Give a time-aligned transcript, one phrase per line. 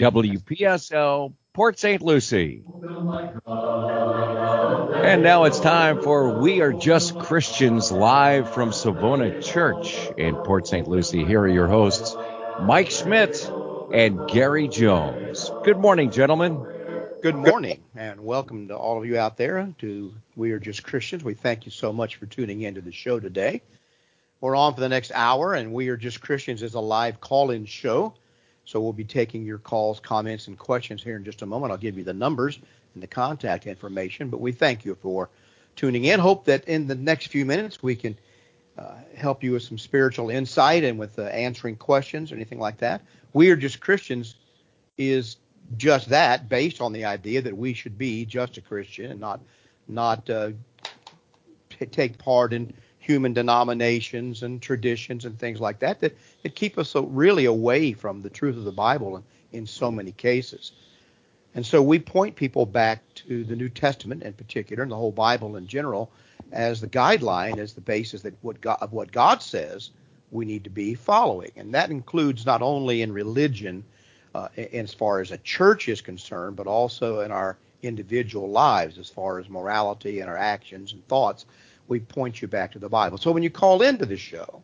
[0.00, 2.00] WPSL, Port St.
[2.00, 2.64] Lucie.
[5.04, 10.66] And now it's time for We Are Just Christians live from Savona Church in Port
[10.66, 10.88] St.
[10.88, 11.26] Lucie.
[11.26, 12.16] Here are your hosts,
[12.62, 13.46] Mike Schmidt
[13.92, 15.50] and Gary Jones.
[15.64, 16.64] Good morning, gentlemen.
[17.22, 21.22] Good morning, and welcome to all of you out there to We Are Just Christians.
[21.22, 23.60] We thank you so much for tuning into the show today.
[24.40, 27.50] We're on for the next hour, and We Are Just Christians is a live call
[27.50, 28.14] in show.
[28.70, 31.72] So we'll be taking your calls, comments, and questions here in just a moment.
[31.72, 32.60] I'll give you the numbers
[32.94, 35.28] and the contact information, but we thank you for
[35.74, 36.20] tuning in.
[36.20, 38.16] Hope that in the next few minutes we can
[38.78, 42.78] uh, help you with some spiritual insight and with uh, answering questions or anything like
[42.78, 43.00] that.
[43.32, 44.36] We Are Just Christians
[44.96, 45.38] is
[45.76, 49.40] just that, based on the idea that we should be just a Christian and not
[49.88, 50.52] not uh,
[51.70, 52.72] t- take part in
[53.10, 57.92] human denominations and traditions and things like that that, that keep us so really away
[57.92, 60.70] from the truth of the Bible in, in so many cases.
[61.56, 65.10] And so we point people back to the New Testament in particular and the whole
[65.10, 66.12] Bible in general
[66.52, 69.90] as the guideline, as the basis that what God, of what God says
[70.30, 71.50] we need to be following.
[71.56, 73.82] And that includes not only in religion,
[74.36, 79.10] uh, as far as a church is concerned, but also in our individual lives as
[79.10, 81.46] far as morality and our actions and thoughts
[81.90, 83.18] we point you back to the Bible.
[83.18, 84.62] So when you call into the show,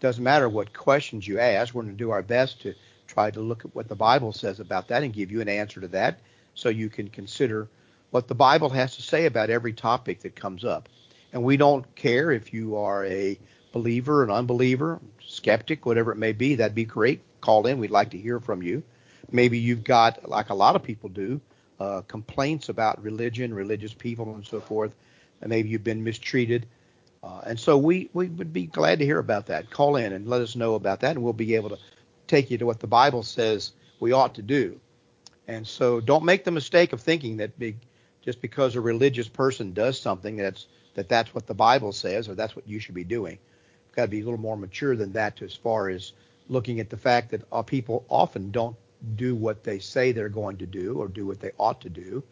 [0.00, 2.74] doesn't matter what questions you ask, we're going to do our best to
[3.06, 5.80] try to look at what the Bible says about that and give you an answer
[5.80, 6.18] to that
[6.54, 7.68] so you can consider
[8.10, 10.88] what the Bible has to say about every topic that comes up.
[11.32, 13.38] And we don't care if you are a
[13.72, 17.22] believer, an unbeliever, skeptic, whatever it may be, that'd be great.
[17.42, 17.78] Call in.
[17.78, 18.82] We'd like to hear from you.
[19.30, 21.40] Maybe you've got, like a lot of people do,
[21.78, 24.94] uh, complaints about religion, religious people, and so forth
[25.42, 26.66] and maybe you've been mistreated.
[27.22, 29.70] Uh, and so we, we would be glad to hear about that.
[29.70, 31.78] Call in and let us know about that, and we'll be able to
[32.26, 34.80] take you to what the Bible says we ought to do.
[35.46, 37.52] And so don't make the mistake of thinking that
[38.22, 42.34] just because a religious person does something that's that that's what the Bible says or
[42.34, 43.38] that's what you should be doing.
[43.86, 46.12] You've got to be a little more mature than that as far as
[46.48, 48.76] looking at the fact that uh, people often don't
[49.16, 52.22] do what they say they're going to do or do what they ought to do.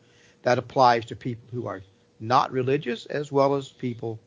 [0.42, 1.82] That applies to people who are
[2.20, 4.20] not religious as well as people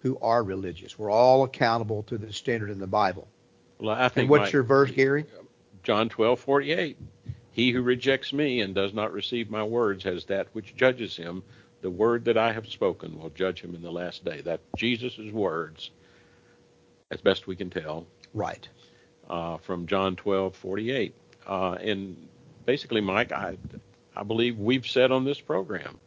[0.00, 0.98] who are religious.
[0.98, 3.28] We're all accountable to the standard in the Bible.
[3.78, 5.24] Well, I think and what's my, your verse, Gary?
[5.82, 6.96] John 12:48.
[7.52, 11.42] He who rejects me and does not receive my words has that which judges him.
[11.80, 14.40] The word that I have spoken will judge him in the last day.
[14.40, 15.90] That Jesus' words,
[17.10, 18.06] as best we can tell.
[18.34, 18.68] Right.
[19.28, 21.12] Uh, from John 12:48.
[21.46, 22.28] Uh, and
[22.66, 23.56] basically, Mike, I,
[24.14, 25.98] I believe we've said on this program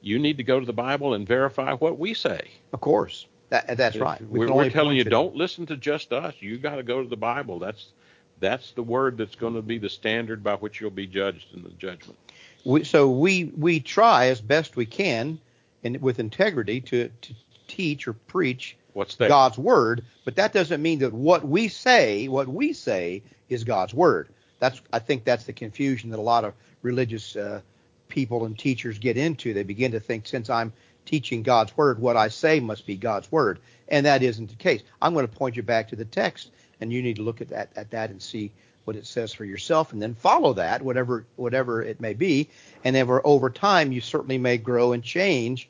[0.00, 2.50] you need to go to the Bible and verify what we say.
[2.72, 3.26] Of course.
[3.48, 4.20] That, that's right.
[4.28, 6.34] We are telling you, don't listen to just us.
[6.40, 7.58] You got to go to the Bible.
[7.58, 7.92] That's
[8.40, 11.62] that's the word that's going to be the standard by which you'll be judged in
[11.62, 12.18] the judgment.
[12.64, 15.38] We, so we we try as best we can,
[15.84, 17.34] and with integrity, to to
[17.68, 18.76] teach or preach?
[19.28, 20.04] God's word.
[20.24, 24.28] But that doesn't mean that what we say, what we say, is God's word.
[24.58, 27.60] That's I think that's the confusion that a lot of religious uh,
[28.08, 29.54] people and teachers get into.
[29.54, 30.72] They begin to think since I'm
[31.04, 34.82] teaching God's word, what I say must be God's word, and that isn't the case.
[35.00, 36.50] I'm going to point you back to the text,
[36.80, 38.52] and you need to look at that at that and see
[38.84, 42.48] what it says for yourself, and then follow that, whatever whatever it may be,
[42.84, 45.68] and then over time you certainly may grow and change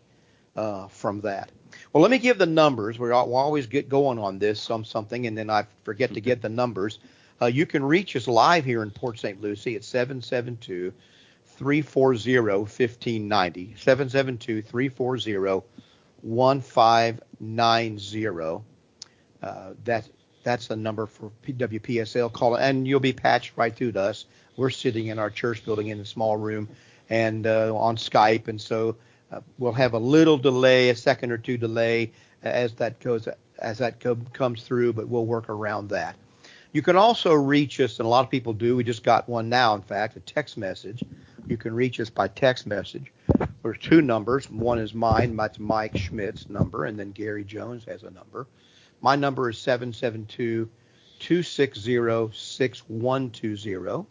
[0.57, 1.51] uh, from that.
[1.93, 2.99] Well, let me give the numbers.
[2.99, 6.43] we we'll always get going on this some something, and then I forget to get
[6.43, 6.99] the numbers.
[7.41, 9.41] Uh, you can reach us live here in Port St.
[9.43, 10.93] Lucie at 772
[11.57, 13.75] 340 1590.
[13.77, 15.67] 772 340
[16.23, 18.65] 1590.
[19.43, 20.09] Uh, that,
[20.43, 22.33] that's the number for WPSL.
[22.33, 24.27] Call and you'll be patched right through to us.
[24.57, 26.69] We're sitting in our church building in a small room
[27.09, 28.97] and uh, on Skype, and so
[29.31, 32.13] uh, we'll have a little delay, a second or two delay
[32.43, 33.29] as that goes
[33.59, 36.17] as that co- comes through, but we'll work around that.
[36.73, 38.77] You can also reach us, and a lot of people do.
[38.77, 41.03] We just got one now, in fact, a text message.
[41.49, 43.13] You can reach us by text message.
[43.63, 44.51] There's two numbers.
[44.51, 48.47] One is mine, that's Mike Schmidt's number, and then Gary Jones has a number.
[49.01, 50.69] My number is 772
[51.19, 54.07] 260 6120.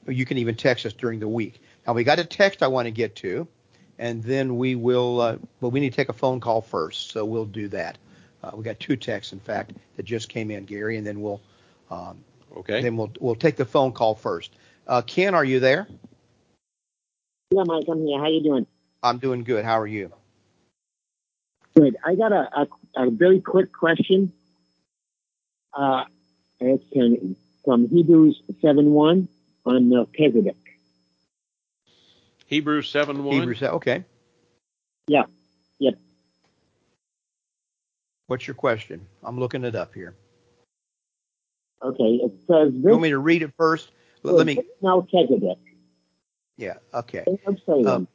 [0.06, 1.60] you can even text us during the week.
[1.86, 3.46] Now we got a text I want to get to,
[3.98, 5.20] and then we will.
[5.20, 7.98] Uh, well, we need to take a phone call first, so we'll do that.
[8.42, 11.40] Uh, we got two texts, in fact, that just came in, Gary, and then we'll
[11.90, 12.18] Um,
[12.56, 12.82] Okay.
[12.82, 14.52] Then we'll we'll take the phone call first.
[14.86, 15.88] Uh, Ken, are you there?
[17.50, 18.18] Yeah, Mike, I'm here.
[18.18, 18.66] How you doing?
[19.02, 19.64] I'm doing good.
[19.64, 20.12] How are you?
[21.74, 21.96] Good.
[22.04, 22.48] I got a,
[22.96, 24.32] a, a very quick question.
[25.72, 26.04] Uh,
[26.60, 29.28] it's can, from Hebrews 7 1
[29.66, 30.56] on Melchizedek.
[32.46, 33.38] Hebrews 7 1.
[33.40, 33.62] Hebrews.
[33.62, 34.04] Okay.
[35.08, 35.24] Yeah.
[35.78, 35.94] Yep.
[38.26, 39.06] What's your question?
[39.22, 40.14] I'm looking it up here.
[41.82, 42.20] Okay.
[42.22, 43.90] It says You want me to read it first?
[44.22, 44.58] Let, let me.
[44.82, 45.58] Melchizedek.
[46.56, 46.74] Yeah.
[46.92, 47.24] Okay.
[47.24, 48.08] king of Salem, Um,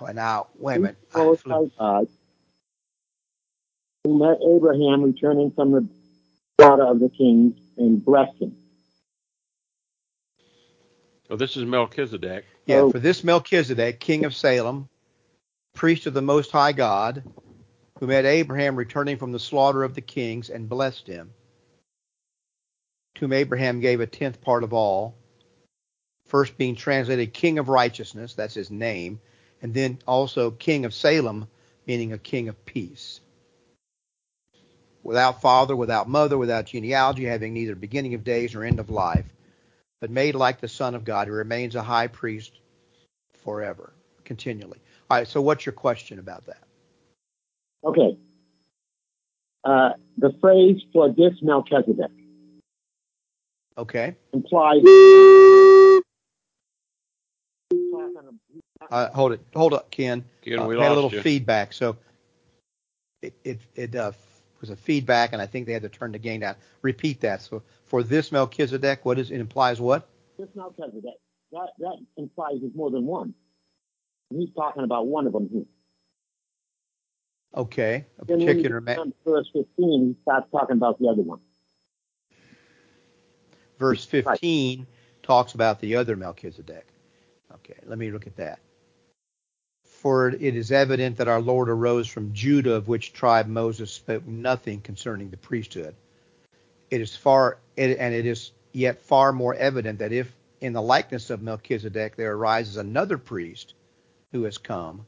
[0.00, 0.96] Well, now wait a minute.
[1.14, 2.08] I Most flipped- High God,
[4.04, 5.86] who met Abraham returning from the
[6.60, 8.56] slaughter of the kings and blessed him.
[11.28, 12.44] Oh, this is Melchizedek.
[12.66, 14.88] Yeah, So- for this Melchizedek, king of Salem,
[15.74, 17.22] priest of the Most High God,
[17.98, 21.32] who met Abraham returning from the slaughter of the kings and blessed him,
[23.14, 25.14] to whom Abraham gave a tenth part of all,
[26.26, 29.20] first being translated king of righteousness, that's his name,
[29.62, 31.48] and then also king of Salem,
[31.86, 33.20] meaning a king of peace.
[35.06, 39.24] Without father, without mother, without genealogy, having neither beginning of days nor end of life,
[40.00, 42.58] but made like the Son of God, who remains a high priest
[43.44, 43.92] forever,
[44.24, 44.80] continually.
[45.08, 46.64] All right, so what's your question about that?
[47.84, 48.18] Okay.
[49.62, 52.10] Uh, the phrase for this Melchizedek
[53.78, 54.16] Okay.
[54.32, 54.82] implies.
[58.90, 59.40] Uh, hold it.
[59.54, 60.24] Hold up, Ken.
[60.42, 61.20] Ken, Uh, we we had a little you.
[61.20, 61.96] feedback, so
[63.22, 64.10] it it, it uh,
[64.60, 66.56] was a feedback, and I think they had to turn the gain down.
[66.82, 67.42] Repeat that.
[67.42, 70.08] So for this Melchizedek, what is it implies what?
[70.38, 71.14] this Melchizedek,
[71.52, 73.34] that, that implies there's more than one.
[74.30, 75.64] And he's talking about one of them here.
[77.56, 79.12] Okay, a Then particular man.
[79.24, 81.40] verse 15, he starts talking about the other one.
[83.78, 84.86] Verse 15
[85.22, 86.86] talks about the other Melchizedek.
[87.54, 88.58] Okay, let me look at that.
[90.06, 94.24] For it is evident that our Lord arose from Judah, of which tribe Moses spoke
[94.24, 95.96] nothing concerning the priesthood.
[96.92, 101.30] It is far, and it is yet far more evident that if in the likeness
[101.30, 103.74] of Melchizedek there arises another priest
[104.30, 105.06] who has come,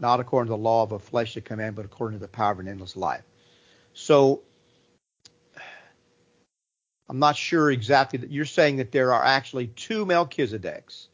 [0.00, 2.58] not according to the law of a fleshly command, but according to the power of
[2.58, 3.22] an endless life.
[3.92, 4.42] So
[7.08, 11.06] I'm not sure exactly that you're saying that there are actually two Melchizedeks.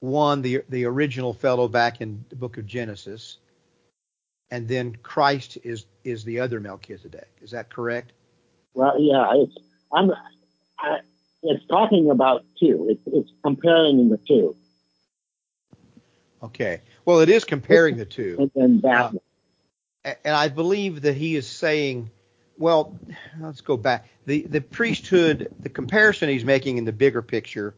[0.00, 3.38] One, the the original fellow back in the book of Genesis,
[4.50, 7.30] and then Christ is is the other Melchizedek.
[7.42, 8.12] Is that correct?
[8.74, 9.56] Well, yeah, it's
[9.92, 10.12] I'm,
[10.78, 10.98] I,
[11.42, 12.86] it's talking about two.
[12.90, 14.54] It's, it's comparing the two,
[16.42, 16.80] Okay.
[17.04, 18.36] Well, it is comparing the two.
[18.38, 19.14] and then that.
[20.04, 22.10] Uh, and I believe that he is saying,
[22.56, 22.98] well,
[23.40, 24.06] let's go back.
[24.26, 27.74] The the priesthood, the comparison he's making in the bigger picture,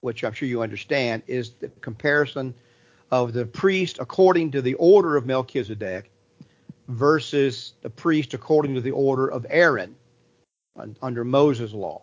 [0.00, 2.54] which I'm sure you understand, is the comparison
[3.10, 6.10] of the priest according to the order of Melchizedek
[6.88, 9.94] versus the priest according to the order of Aaron
[11.02, 12.02] under Moses' law.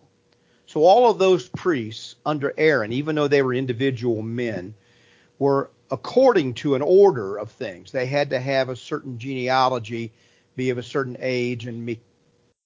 [0.66, 4.74] So all of those priests under Aaron, even though they were individual men,
[5.40, 7.92] were according to an order of things.
[7.92, 10.12] They had to have a certain genealogy,
[10.56, 12.02] be of a certain age, and meet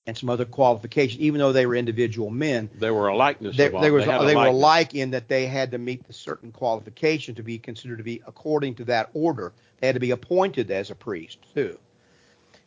[0.07, 2.69] and some other qualifications, even though they were individual men.
[2.79, 5.71] They were a likeness They, they, was, a they were alike in that they had
[5.71, 9.53] to meet the certain qualification to be considered to be according to that order.
[9.79, 11.77] They had to be appointed as a priest too.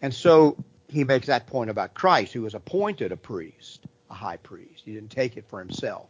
[0.01, 0.57] And so
[0.89, 4.83] he makes that point about Christ, who was appointed a priest, a high priest.
[4.85, 6.07] He didn't take it for himself.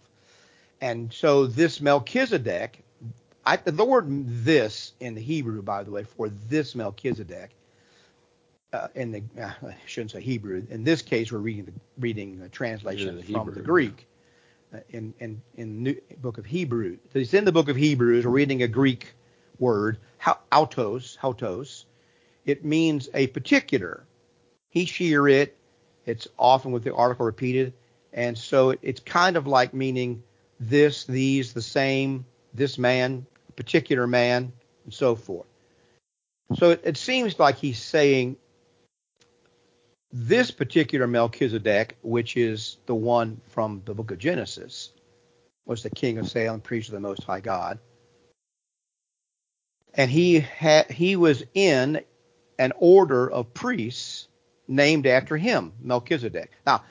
[0.80, 2.82] And so this Melchizedek,
[3.46, 7.50] I, the word this in the Hebrew, by the way, for this Melchizedek,
[8.74, 10.66] uh, in the uh, I shouldn't say Hebrew.
[10.68, 13.54] In this case, we're reading the reading the translation Yeah, the from Hebrew.
[13.54, 14.06] the Greek.
[14.74, 18.26] Uh, in in in the book of Hebrews, so it's in the book of Hebrews.
[18.26, 19.14] We're reading a Greek
[19.60, 19.98] word,
[20.52, 21.86] autos, autos.
[22.44, 24.04] It means a particular.
[24.70, 25.56] He, she, or it.
[26.06, 27.72] It's often with the article repeated,
[28.12, 30.22] and so it, it's kind of like meaning
[30.58, 33.24] this, these, the same, this man,
[33.56, 34.52] particular man,
[34.84, 35.46] and so forth.
[36.56, 38.36] So it, it seems like he's saying
[40.16, 44.92] this particular Melchizedek, which is the one from the book of Genesis,
[45.66, 47.80] was the king of Salem, priest of the Most High God.
[49.92, 52.00] And he had he was in
[52.60, 54.28] an order of priests
[54.68, 56.52] named after him, Melchizedek.
[56.64, 56.84] Now,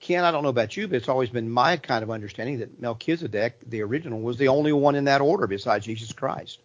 [0.00, 2.80] Ken, I don't know about you, but it's always been my kind of understanding that
[2.80, 6.60] Melchizedek, the original, was the only one in that order besides Jesus Christ.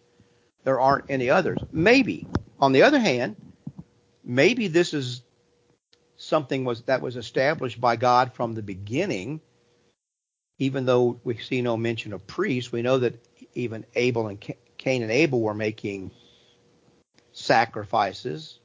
[0.64, 1.58] There aren't any others.
[1.72, 2.26] Maybe.
[2.58, 3.36] On the other hand,
[4.24, 5.22] maybe this is
[6.22, 9.40] something was that was established by God from the beginning.
[10.58, 13.14] Even though we see no mention of priests, we know that
[13.54, 14.40] even Abel and
[14.78, 16.10] Cain and Abel were making
[17.32, 18.60] sacrifices.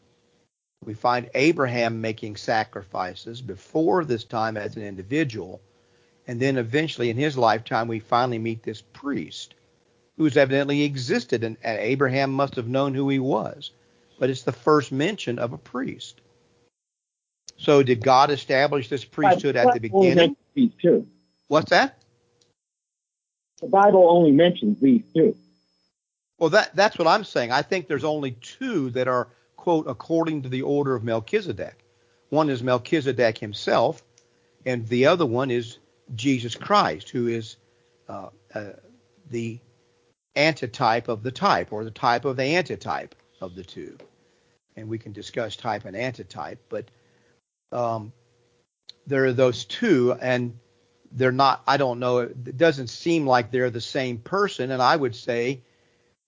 [0.85, 5.59] We find Abraham making sacrifices before this time as an individual.
[6.27, 9.55] And then eventually in his lifetime, we finally meet this priest
[10.17, 13.71] who's evidently existed, and, Abraham must have known who he was.
[14.19, 16.21] But it's the first mention of a priest.
[17.57, 20.35] So did God establish this priesthood at the beginning?
[20.53, 21.07] These two.
[21.47, 22.01] What's that?
[23.61, 25.35] The Bible only mentions these two.
[26.37, 27.51] Well, that that's what I'm saying.
[27.51, 31.83] I think there's only two that are quote according to the order of Melchizedek.
[32.29, 34.03] One is Melchizedek himself,
[34.65, 35.79] and the other one is
[36.15, 37.57] Jesus Christ, who is
[38.07, 38.73] uh, uh,
[39.29, 39.59] the
[40.35, 43.97] antitype of the type, or the type of the antitype of the two.
[44.75, 46.85] And we can discuss type and antitype, but
[47.71, 48.13] um,
[49.05, 50.57] there are those two, and
[51.11, 51.63] they're not.
[51.67, 52.19] I don't know.
[52.19, 55.61] It doesn't seem like they're the same person, and I would say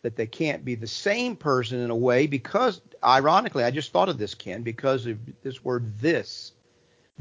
[0.02, 4.10] that they can't be the same person in a way because, ironically, I just thought
[4.10, 6.54] of this, Ken, because of this word "this."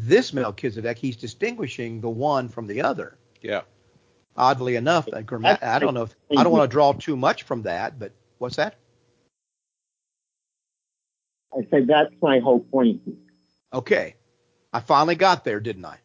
[0.01, 3.19] This Melchizedek, he's distinguishing the one from the other.
[3.43, 3.63] Yeah.
[4.37, 5.23] Oddly enough, I
[5.81, 6.05] don't know.
[6.05, 8.77] If, I don't want to draw too much from that, but what's that?
[11.53, 13.03] I said that's my whole point.
[13.73, 14.15] Okay.
[14.73, 15.99] I finally got there, didn't I?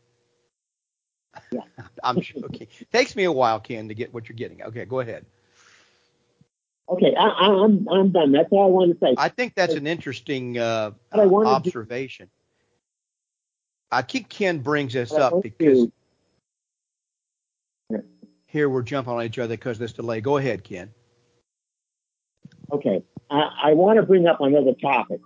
[1.51, 1.62] Yeah.
[2.03, 2.17] I'm.
[2.17, 2.67] Okay.
[2.91, 4.62] Takes me a while, Ken, to get what you're getting.
[4.63, 5.25] Okay, go ahead.
[6.89, 8.32] Okay, I, am I'm, I'm done.
[8.32, 9.15] That's all I want to say.
[9.17, 12.29] I think that's an interesting uh, observation.
[13.89, 15.88] I think Ken brings this up because
[17.91, 18.03] to,
[18.48, 20.20] here we're jumping on each other because this delay.
[20.20, 20.91] Go ahead, Ken.
[22.72, 25.22] Okay, I, I want to bring up another topic.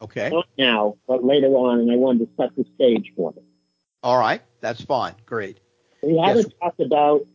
[0.00, 0.30] Okay.
[0.30, 3.42] Not now, but later on, and I wanted to set the stage for it.
[4.02, 5.14] All right, that's fine.
[5.26, 5.58] Great.
[6.02, 7.26] We haven't talked about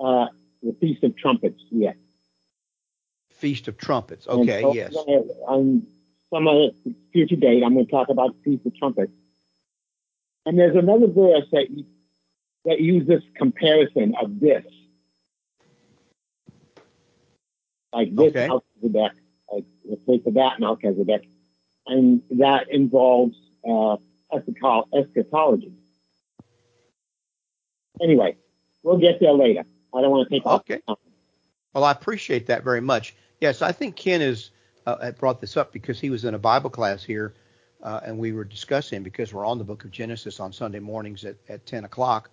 [0.00, 0.26] uh,
[0.62, 1.96] the Feast of Trumpets yet.
[3.30, 4.26] Feast of Trumpets.
[4.26, 4.94] Okay, so yes.
[4.94, 5.86] On
[6.30, 6.70] some other
[7.12, 9.12] future date, I'm going to talk about the Feast of Trumpets.
[10.46, 11.66] And there's another verse that
[12.64, 14.64] that uses comparison of this,
[17.92, 18.48] like this okay.
[18.48, 19.12] Melchizedek
[19.50, 21.28] like replace the that Melchizedek,
[21.86, 23.36] and that involves
[23.68, 23.96] uh,
[24.32, 25.72] eschatology.
[28.00, 28.36] Anyway,
[28.82, 29.64] we'll get there later.
[29.94, 30.80] I don't want to take okay.
[31.74, 33.14] Well, I appreciate that very much.
[33.40, 34.50] Yes, I think Ken has
[34.86, 37.34] uh, brought this up because he was in a Bible class here,
[37.82, 41.24] uh, and we were discussing because we're on the Book of Genesis on Sunday mornings
[41.24, 42.30] at, at 10 o'clock.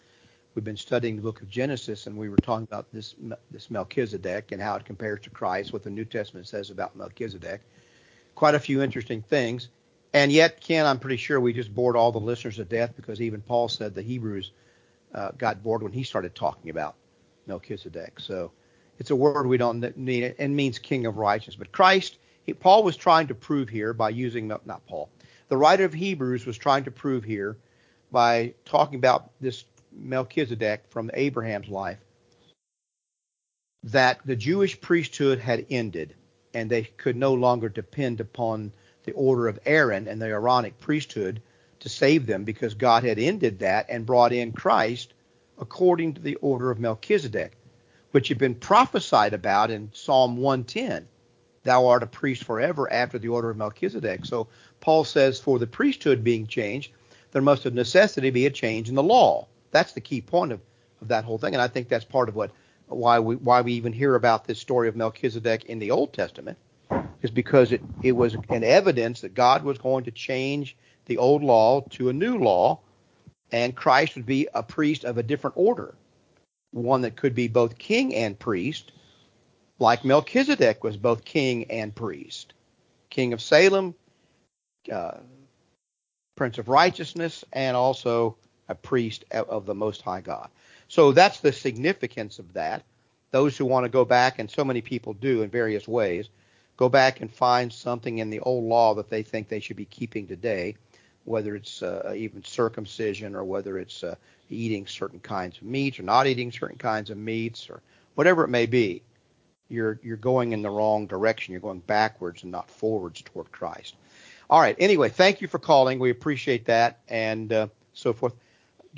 [0.58, 3.14] We've been studying the Book of Genesis, and we were talking about this
[3.52, 7.62] this Melchizedek and how it compares to Christ, what the New Testament says about Melchizedek.
[8.34, 9.70] Quite a few interesting things.
[10.14, 13.22] And yet, Ken, I'm pretty sure we just bored all the listeners to death because
[13.22, 14.52] even Paul said the Hebrews
[15.14, 16.96] uh, got bored when he started talking about
[17.46, 18.20] Melchizedek.
[18.20, 18.52] So
[18.98, 21.56] it's a word we don't need and means king of righteousness.
[21.56, 25.12] But Christ, he, Paul was trying to prove here by using, not Paul,
[25.50, 27.58] the writer of Hebrews was trying to prove here
[28.12, 32.00] by talking about this Melchizedek from Abraham's life
[33.84, 36.14] that the Jewish priesthood had ended
[36.54, 41.42] and they could no longer depend upon the order of Aaron and the Aaronic priesthood
[41.80, 45.14] to save them because God had ended that and brought in Christ
[45.60, 47.54] according to the order of Melchizedek,
[48.12, 51.08] which had been prophesied about in Psalm 110.
[51.64, 54.26] Thou art a priest forever after the order of Melchizedek.
[54.26, 54.48] So
[54.80, 56.92] Paul says, for the priesthood being changed,
[57.32, 59.48] there must of necessity be a change in the law.
[59.72, 60.62] That's the key point of,
[61.02, 61.54] of that whole thing.
[61.54, 62.52] And I think that's part of what
[62.88, 66.58] why we why we even hear about this story of Melchizedek in the Old Testament
[67.22, 71.44] is because it, it was an evidence that God was going to change the old
[71.44, 72.80] law to a new law,
[73.52, 75.96] and Christ would be a priest of a different order,
[76.72, 78.92] one that could be both king and priest,
[79.80, 82.54] like Melchizedek was both king and priest,
[83.10, 83.96] king of Salem,
[84.92, 85.18] uh,
[86.36, 88.38] prince of righteousness, and also
[88.70, 90.50] a priest of the Most High God.
[90.88, 92.84] So that's the significance of that.
[93.32, 96.30] Those who want to go back, and so many people do in various ways,
[96.78, 99.86] go back and find something in the old law that they think they should be
[99.86, 100.76] keeping today,
[101.26, 104.16] whether it's uh, even circumcision or whether it's uh,
[104.50, 107.82] eating certain kinds of meats or not eating certain kinds of meats or
[108.16, 109.02] whatever it may be.
[109.70, 111.52] You're you're going in the wrong direction.
[111.52, 113.96] You're going backwards and not forwards toward Christ.
[114.50, 114.78] All right.
[114.80, 116.00] Anyway, thank you for calling.
[116.00, 118.34] We appreciate that and uh, so forth.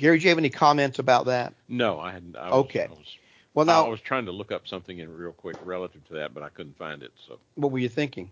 [0.00, 1.52] Gary, do you have any comments about that?
[1.68, 2.34] No, I hadn't.
[2.34, 2.84] I was, okay.
[2.84, 3.16] I was,
[3.52, 6.32] well, now I was trying to look up something in real quick relative to that,
[6.32, 7.12] but I couldn't find it.
[7.28, 7.38] So.
[7.56, 8.30] What were you thinking?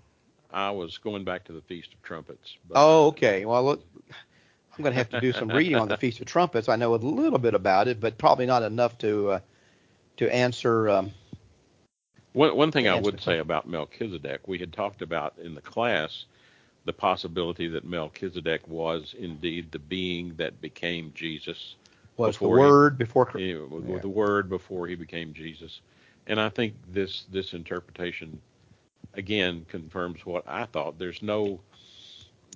[0.50, 2.56] I was going back to the Feast of Trumpets.
[2.74, 3.44] Oh, okay.
[3.44, 6.70] Well, look, I'm going to have to do some reading on the Feast of Trumpets.
[6.70, 9.40] I know a little bit about it, but probably not enough to uh,
[10.16, 10.88] to answer.
[10.88, 11.10] Um,
[12.32, 16.24] One, one thing I would say about Melchizedek, we had talked about in the class
[16.88, 21.76] the possibility that Melchizedek was indeed the being that became Jesus.
[22.16, 23.30] was the Before he- word before?
[23.36, 23.98] He- Yeah.
[23.98, 25.82] the Word before he became Jesus.
[26.26, 28.40] And I think this this interpretation
[29.12, 30.98] again confirms what I thought.
[30.98, 31.60] There's no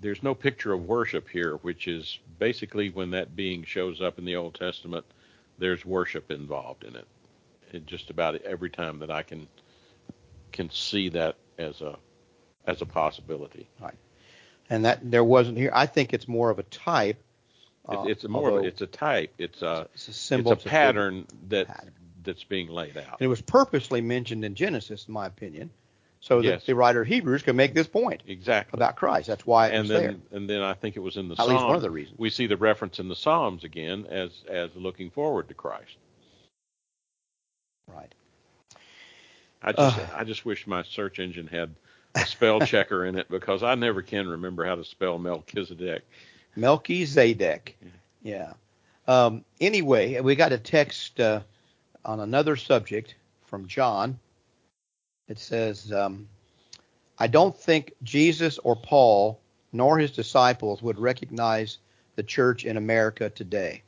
[0.00, 4.24] there's no picture of worship here, which is basically when that being shows up in
[4.24, 5.04] the Old Testament,
[5.58, 7.06] there's worship involved in it.
[7.74, 9.46] And just about every time that I can
[10.52, 11.98] can see that as a
[12.66, 13.68] as a possibility.
[14.72, 15.70] And that there wasn't here.
[15.74, 17.22] I think it's more of a type.
[17.86, 19.34] uh, It's, it's more of a, it's a type.
[19.38, 20.52] It's a it's a symbol.
[20.52, 21.92] it's a pattern that pattern.
[22.24, 23.12] that's being laid out.
[23.20, 25.70] And it was purposely mentioned in Genesis, in my opinion,
[26.20, 26.64] so that Yes.
[26.64, 28.78] the writer of Hebrews could make this point Exactly.
[28.78, 29.26] about Christ.
[29.28, 30.38] That's why it and was then there.
[30.38, 31.50] and then I think it was in the Psalms.
[31.50, 31.60] At Psalms.
[31.60, 32.18] least one of the reasons.
[32.18, 35.96] We see the reference in the Psalms again as as looking forward to Christ.
[37.88, 38.14] Right.
[39.62, 40.08] I just Ugh.
[40.16, 41.74] I just wish my search engine had a
[42.26, 46.02] spell checker in it because I never can remember how to spell Melchizedek.
[46.56, 47.78] Melchizedek.
[48.22, 48.52] Yeah.
[49.08, 51.40] Um, anyway, we got a text uh,
[52.04, 53.14] on another subject
[53.46, 54.18] from John.
[55.28, 56.28] It says, um,
[57.18, 59.40] I don't think Jesus or Paul
[59.72, 61.78] nor his disciples would recognize
[62.16, 63.82] the church in America today.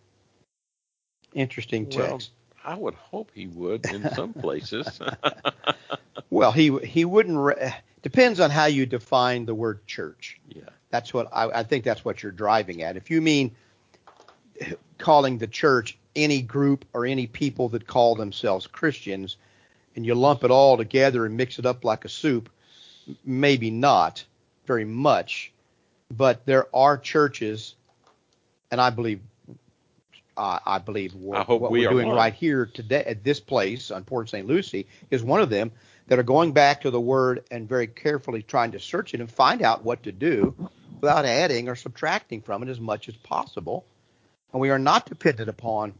[1.34, 2.30] Interesting Well, text.
[2.64, 5.00] I would hope he would in some places.
[6.30, 7.38] Well, he he wouldn't.
[7.38, 10.38] Re- depends on how you define the word church.
[10.48, 10.62] yeah.
[10.90, 11.82] That's what I, I think.
[11.82, 12.96] That's what you're driving at.
[12.96, 13.50] If you mean
[14.98, 19.36] calling the church any group or any people that call themselves Christians,
[19.96, 22.48] and you lump it all together and mix it up like a soup,
[23.24, 24.24] maybe not
[24.66, 25.52] very much,
[26.12, 27.74] but there are churches,
[28.70, 29.20] and I believe.
[30.36, 32.16] Uh, I believe what, I hope what we we're are doing one.
[32.16, 34.48] right here today at this place on Port St.
[34.48, 35.70] Lucie is one of them
[36.06, 39.30] that are going back to the word and very carefully trying to search it and
[39.30, 40.54] find out what to do
[41.00, 43.84] without adding or subtracting from it as much as possible.
[44.52, 45.94] And we are not dependent upon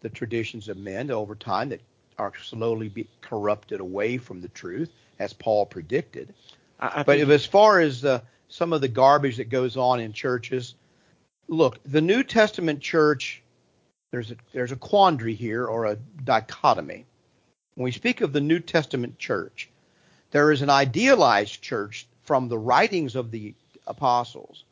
[0.00, 1.80] the traditions of men over time that
[2.18, 6.34] are slowly be corrupted away from the truth, as Paul predicted.
[6.78, 10.00] I, I But if, as far as uh, some of the garbage that goes on
[10.00, 10.74] in churches,
[11.48, 13.42] look, the New Testament church,
[14.10, 17.06] there's a there's a quandary here or a dichotomy.
[17.80, 19.70] When we speak of the New Testament church,
[20.32, 23.54] there is an idealized church from the writings of the
[23.86, 24.64] apostles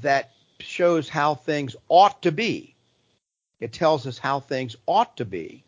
[0.00, 2.74] that shows how things ought to be.
[3.60, 5.62] It tells us how things ought to be.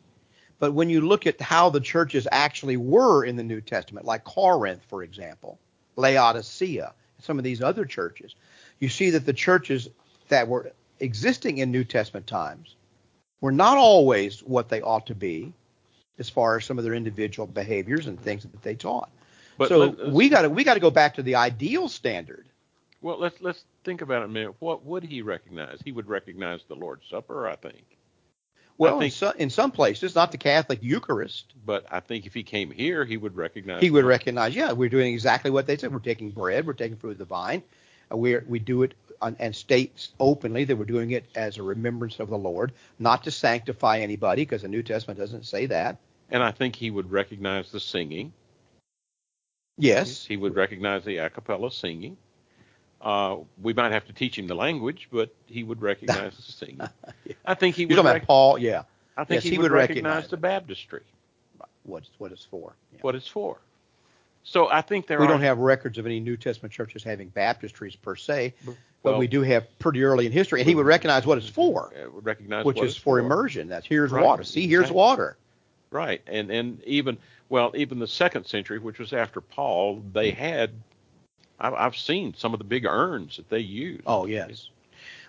[0.58, 4.24] But when you look at how the churches actually were in the New Testament, like
[4.24, 5.58] Corinth, for example,
[5.96, 8.34] Laodicea, some of these other churches,
[8.78, 9.90] you see that the churches
[10.28, 12.74] that were existing in New Testament times
[13.42, 15.52] were not always what they ought to be
[16.18, 19.10] as far as some of their individual behaviors and things that they taught.
[19.56, 22.46] but so let- we got to we got to go back to the ideal standard.
[23.02, 24.54] well let's let's think about it a minute.
[24.58, 25.80] What would he recognize?
[25.84, 27.84] He would recognize the Lord's Supper, I think.
[28.76, 32.34] Well, think- in, some, in some places, not the Catholic Eucharist, But I think if
[32.34, 33.82] he came here, he would recognize.
[33.82, 35.92] he would recognize, yeah, we're doing exactly what they said.
[35.92, 37.62] We're taking bread, we're taking fruit of the vine.
[38.12, 41.62] Uh, we we do it on, and states openly that we're doing it as a
[41.62, 45.96] remembrance of the Lord, not to sanctify anybody, because the New Testament doesn't say that.
[46.30, 48.32] And I think he would recognize the singing.
[49.78, 52.16] Yes, He would recognize the a cappella singing.
[53.00, 56.80] Uh, we might have to teach him the language, but he would recognize the singing.
[57.46, 57.96] I think he you're would.
[57.96, 58.82] talking rec- about Paul, yeah.
[59.16, 61.02] I think yes, he, he would, would recognize, recognize the baptistry,
[61.84, 62.74] What's what it's for.
[62.92, 62.98] Yeah.
[63.02, 63.58] what it's for.
[64.42, 65.28] So I think there we are.
[65.28, 69.26] don't have records of any New Testament churches having baptistries per se, but well, we
[69.28, 72.64] do have pretty early in history, and he would recognize what it's for, would recognize
[72.64, 73.68] which what is it's for immersion.
[73.68, 74.42] That's here's Right, water.
[74.42, 74.96] See, here's exactly.
[74.96, 75.36] water.
[75.90, 80.70] Right, and and even well, even the second century, which was after Paul, they had.
[81.60, 84.02] I've, I've seen some of the big urns that they used.
[84.06, 84.68] Oh yes.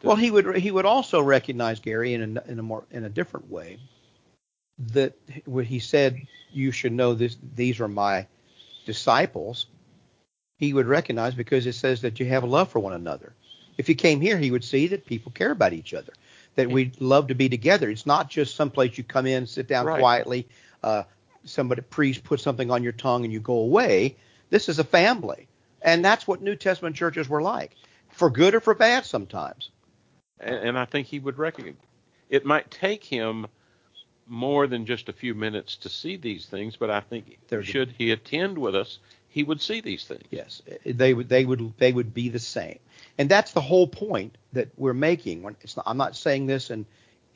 [0.04, 3.10] Well, he would he would also recognize Gary in a, in a more in a
[3.10, 3.80] different way
[4.94, 5.14] that
[5.46, 8.28] when he said you should know this these are my
[8.86, 9.68] disciples,
[10.58, 13.34] he would recognize because it says that you have love for one another.
[13.78, 16.14] If he came here, he would see that people care about each other,
[16.60, 17.90] that we'd love to be together.
[17.90, 20.00] It's not just someplace you come in, sit down Right.
[20.00, 20.48] quietly,
[20.84, 21.04] uh,
[21.46, 24.18] somebody priest put something on your tongue and you go away.
[24.50, 25.48] This is a family,
[25.82, 27.76] and that's what New Testament churches were like,
[28.10, 29.70] for good or for bad sometimes.
[30.40, 31.76] and, and I think he would recognize.
[32.30, 33.48] It might take him
[34.28, 37.72] more than just a few minutes to see these things, but I think There's a-
[37.72, 40.24] should he attend with us, he would see these things.
[40.30, 42.80] Yes, they would they would they would be the same,
[43.20, 45.42] and that's the whole point that we're making.
[45.42, 45.56] Not,
[45.86, 46.86] I'm not saying this in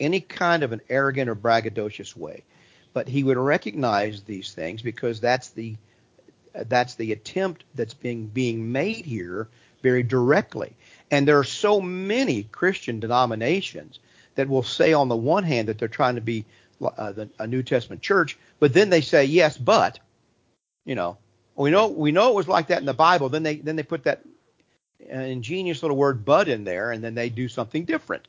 [0.00, 2.42] any kind of an arrogant or braggadocious way,
[2.94, 5.76] but he would recognize these things because that's the
[6.54, 9.48] that's the attempt that's being being made here
[9.82, 10.74] very directly.
[11.10, 13.98] And there are so many Christian denominations
[14.36, 16.46] that will say on the one hand that they're trying to be
[16.82, 19.98] uh, the, a New Testament church, but then they say yes, but
[20.86, 21.18] you know
[21.56, 23.28] we know we know it was like that in the Bible.
[23.28, 24.22] Then they then they put that
[25.12, 28.26] uh, ingenious little word "but" in there, and then they do something different.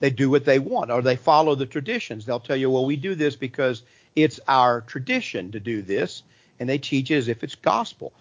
[0.00, 2.26] They do what they want, or they follow the traditions.
[2.26, 3.82] They'll tell you, well, we do this because
[4.16, 6.22] it's our tradition to do this,
[6.58, 8.12] and they teach it as if it's gospel.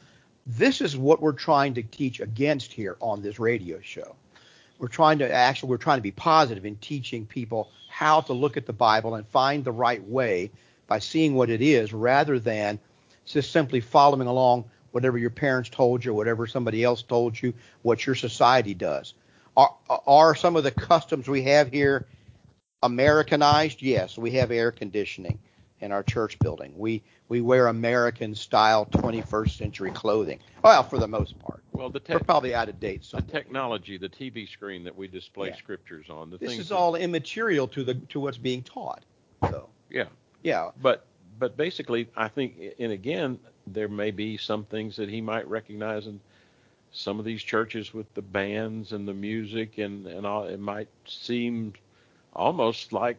[0.45, 4.15] This is what we're trying to teach against here on this radio show.
[4.79, 8.57] We're trying to actually we're trying to be positive in teaching people how to look
[8.57, 10.51] at the Bible and find the right way
[10.87, 12.79] by seeing what it is rather than
[13.25, 18.05] just simply following along whatever your parents told you, whatever somebody else told you, what
[18.05, 19.15] your society does.
[19.57, 22.05] Are, are some of the customs we have here
[22.83, 23.81] Americanized?
[23.81, 25.39] Yes, we have air conditioning
[25.81, 26.73] in our church building.
[26.77, 30.39] We we wear American style 21st century clothing.
[30.63, 31.63] Well, for the most part.
[31.71, 33.03] Well, the te- we're probably out of date.
[33.11, 35.55] The technology, the TV screen that we display yeah.
[35.55, 36.29] scriptures on.
[36.29, 39.03] The this is that, all immaterial to the to what's being taught.
[39.49, 39.69] So.
[39.89, 40.05] Yeah.
[40.43, 40.69] Yeah.
[40.81, 41.05] But
[41.39, 46.07] but basically, I think, and again, there may be some things that he might recognize
[46.07, 46.19] in
[46.91, 50.45] some of these churches with the bands and the music and and all.
[50.45, 51.73] It might seem
[52.33, 53.17] almost like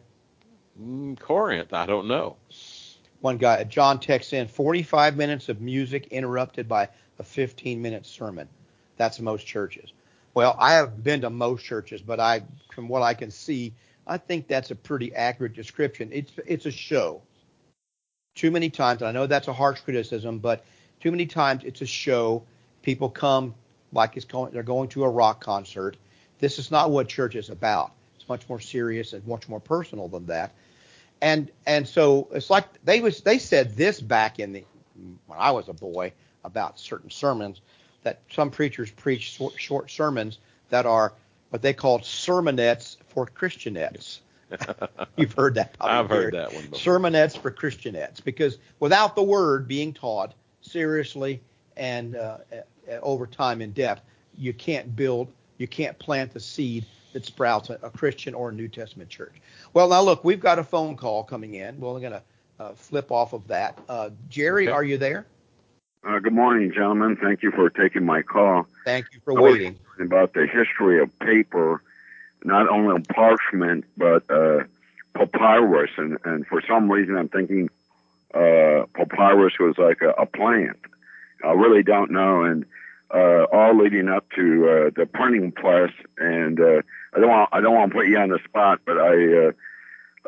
[0.81, 1.73] mm, Corinth.
[1.73, 2.37] I don't know.
[3.21, 8.47] One guy, John texts in 45 minutes of music interrupted by a 15 minute sermon.
[8.97, 9.93] That's most churches.
[10.33, 13.73] Well, I have been to most churches, but I, from what I can see,
[14.05, 16.09] I think that's a pretty accurate description.
[16.11, 17.21] It's it's a show
[18.35, 20.63] too many times, and I know that's a harsh criticism, but
[20.99, 22.43] too many times it's a show.
[22.81, 23.55] People come
[23.93, 25.97] like it's going, they're going to a rock concert.
[26.39, 27.91] This is not what church is about.
[28.15, 30.51] It's much more serious and much more personal than that.
[31.21, 34.63] And and so it's like they was they said this back in the
[35.27, 36.11] when I was a boy
[36.43, 37.61] about certain sermons
[38.03, 41.13] that some preachers preach short, short sermons that are
[41.49, 44.19] what they called sermonettes for Christianettes.
[45.17, 45.75] You've heard that.
[45.79, 46.67] I've heard that one.
[46.67, 46.99] Before.
[46.99, 51.41] Sermonettes for Christianettes, because without the word being taught seriously
[51.77, 52.37] and uh,
[53.01, 54.01] over time in depth,
[54.37, 58.51] you can't build, you can't plant the seed that sprouts a, a, Christian or a
[58.51, 59.33] New Testament church.
[59.73, 61.79] Well, now look, we've got a phone call coming in.
[61.79, 62.23] We're going to
[62.59, 63.79] uh, flip off of that.
[63.87, 64.73] Uh, Jerry, okay.
[64.73, 65.25] are you there?
[66.05, 67.17] Uh, good morning, gentlemen.
[67.21, 68.67] Thank you for taking my call.
[68.83, 69.79] Thank you for waiting.
[69.99, 71.81] About the history of paper
[72.45, 74.63] not only on parchment but uh,
[75.13, 77.69] papyrus, and and for some reason I'm thinking
[78.33, 80.77] uh, papyrus was like a, a plant.
[81.43, 82.65] I really don't know, and
[83.13, 85.91] uh, all leading up to uh, the printing press.
[86.17, 86.81] And uh,
[87.13, 89.51] I don't want I don't want to put you on the spot, but I, uh,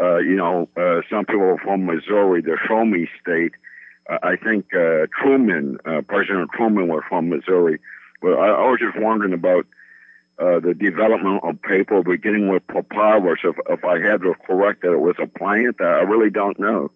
[0.01, 3.53] uh, you know, uh, some people from Missouri, the Show Me State.
[4.09, 7.79] Uh, I think uh, Truman, uh, President Truman, was from Missouri.
[8.21, 9.65] But I, I was just wondering about
[10.39, 13.39] uh, the development of paper beginning with papyrus.
[13.43, 16.91] If, if I had to correct that it was a plant, I really don't know.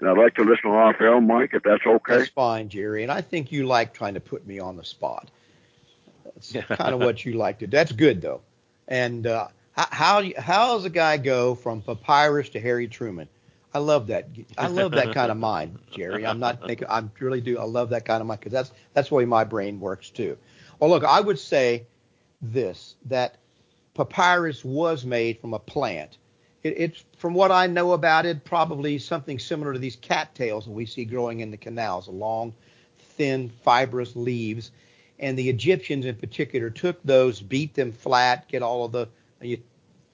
[0.00, 2.18] And I'd like to listen off air, Mike, if that's okay.
[2.18, 3.02] That's fine, Jerry.
[3.02, 5.30] And I think you like trying to put me on the spot.
[6.24, 7.76] That's kind of what you like to do.
[7.76, 8.40] That's good, though.
[8.88, 13.28] And uh, how how does a guy go from papyrus to Harry Truman?
[13.72, 14.28] I love that.
[14.58, 16.26] I love that kind of mind, Jerry.
[16.26, 16.88] I'm not making.
[16.88, 17.58] I really do.
[17.58, 20.36] I love that kind of mind because that's that's the way my brain works too.
[20.80, 21.86] Well, look, I would say
[22.40, 23.36] this that
[23.94, 26.18] papyrus was made from a plant.
[26.62, 30.70] It, it's from what I know about it, probably something similar to these cattails that
[30.70, 32.54] we see growing in the canals, long,
[32.98, 34.70] thin, fibrous leaves.
[35.18, 39.08] And the Egyptians, in particular, took those, beat them flat, get all of the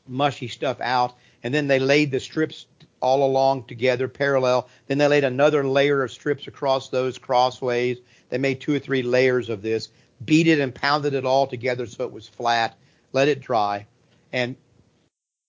[0.09, 2.67] mushy stuff out, and then they laid the strips
[3.01, 4.69] all along together, parallel.
[4.89, 7.99] Then they laid another layer of strips across those crossways.
[8.31, 9.91] They made two or three layers of this
[10.25, 12.77] beat it and pounded it all together so it was flat,
[13.13, 13.87] let it dry,
[14.33, 14.57] and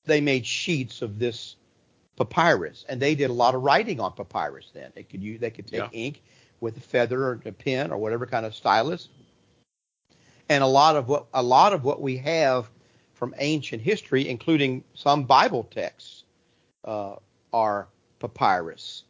[0.06, 1.56] they made sheets of this
[2.18, 2.86] papyrus.
[2.90, 4.92] And they did a lot of writing on papyrus then.
[4.96, 5.90] They could use, they could take yeah.
[5.92, 6.22] ink
[6.60, 9.10] with a feather or a pen or whatever kind of stylus.
[10.50, 12.70] And a lot of what a lot of what we have
[13.14, 16.24] from ancient history, including some Bible texts,
[16.86, 17.16] uh,
[17.52, 17.88] are
[18.20, 19.04] papyrus.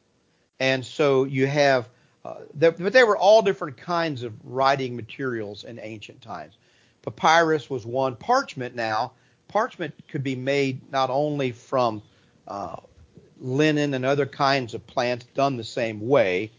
[0.60, 1.90] And so you have
[2.28, 6.58] uh, but they were all different kinds of writing materials in ancient times.
[7.04, 8.16] Papyrus was one.
[8.16, 9.14] Parchment now,
[9.48, 12.02] parchment could be made not only from
[12.48, 12.78] uh,
[13.40, 16.52] linen and other kinds of plants done the same way,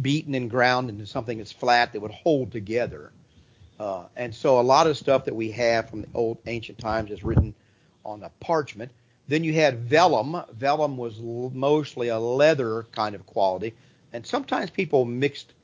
[0.00, 3.12] beaten and ground into something that's flat that would hold together.
[3.78, 7.10] Uh, and so a lot of stuff that we have from the old ancient times
[7.10, 7.54] is written
[8.04, 8.90] on a parchment.
[9.28, 10.42] Then you had vellum.
[10.52, 13.74] Vellum was l- mostly a leather kind of quality,
[14.12, 15.54] and sometimes people mixed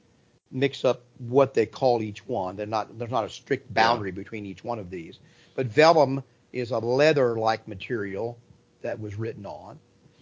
[0.50, 2.56] mix up what they call each one.
[2.56, 5.18] They're not there's not a strict boundary between each one of these.
[5.54, 8.38] But vellum is a leather-like material
[8.82, 9.78] that was written on.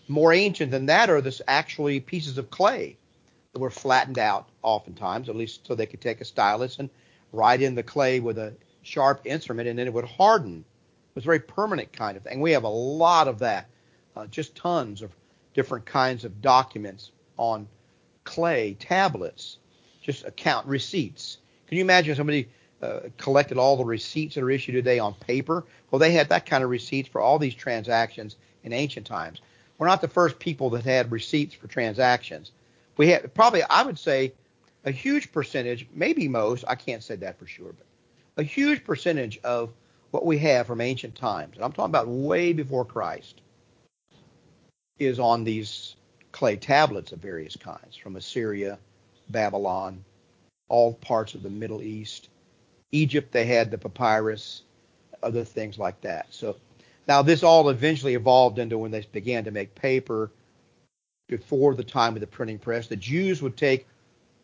[0.08, 2.96] More ancient than that are this actually pieces of clay
[3.52, 6.90] that were flattened out oftentimes, at least so they could take a stylus and
[7.32, 10.58] write in the clay with a sharp instrument, and then it would harden.
[10.58, 12.40] It was a very permanent kind of thing.
[12.40, 13.68] We have a lot of that,
[14.16, 15.10] uh, just tons of
[15.54, 17.66] different kinds of documents on
[18.26, 19.56] clay tablets,
[20.02, 21.38] just account receipts.
[21.66, 22.48] Can you imagine somebody
[22.82, 25.64] uh, collected all the receipts that are issued today on paper?
[25.90, 29.40] Well, they had that kind of receipts for all these transactions in ancient times.
[29.78, 32.52] We're not the first people that had receipts for transactions.
[32.98, 34.32] We had probably, I would say,
[34.84, 37.86] a huge percentage, maybe most, I can't say that for sure, but
[38.42, 39.72] a huge percentage of
[40.10, 43.40] what we have from ancient times, and I'm talking about way before Christ,
[44.98, 45.96] is on these
[46.36, 48.78] clay tablets of various kinds from Assyria,
[49.30, 50.04] Babylon,
[50.68, 52.28] all parts of the Middle East.
[52.92, 54.60] Egypt, they had the papyrus,
[55.22, 56.26] other things like that.
[56.28, 56.56] So
[57.08, 60.30] now this all eventually evolved into when they began to make paper
[61.26, 62.86] before the time of the printing press.
[62.86, 63.86] The Jews would take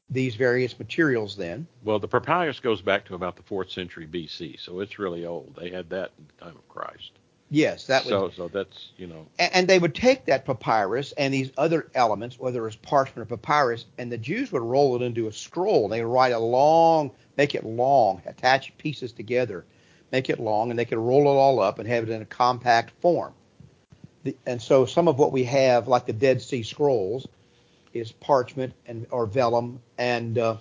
[0.09, 1.67] these various materials then.
[1.85, 5.59] Well, the papyrus goes back to about the fourth century BC, so it's really old.
[5.61, 7.13] They had that in the time of Christ.
[7.53, 8.09] Yes, that was.
[8.09, 9.27] So, so that's you know.
[9.39, 13.31] And, and they would take that papyrus and these other elements, whether it was parchment
[13.31, 15.87] or papyrus, and the Jews would roll it into a scroll.
[15.87, 19.67] They would write a long, make it long, attach pieces together,
[20.13, 22.27] make it long, and they could roll it all up and have it in a
[22.27, 23.35] compact form.
[24.25, 27.29] The, and so some of what we have, like the Dead Sea Scrolls,
[27.93, 30.57] is parchment and or vellum and uh,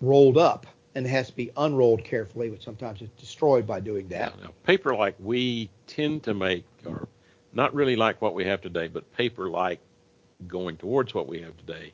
[0.00, 4.08] rolled up and it has to be unrolled carefully, but sometimes it's destroyed by doing
[4.08, 4.40] that.
[4.42, 7.08] Now, paper like we tend to make, or
[7.52, 9.80] not really like what we have today, but paper like
[10.46, 11.92] going towards what we have today,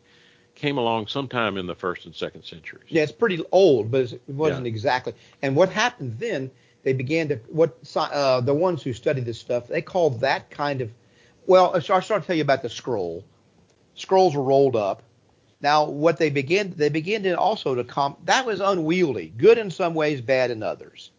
[0.54, 2.84] came along sometime in the first and second centuries.
[2.88, 4.70] Yeah, it's pretty old, but it wasn't Yeah.
[4.70, 5.14] exactly.
[5.42, 6.50] And what happened then?
[6.82, 10.80] They began to what uh, the ones who study this stuff they called that kind
[10.80, 10.92] of.
[11.46, 13.24] Well, so I'll start to tell you about the scroll.
[13.94, 15.02] Scrolls were rolled up.
[15.60, 19.70] Now, what they began they began to also to com that was unwieldy, good in
[19.70, 21.10] some ways, bad in others.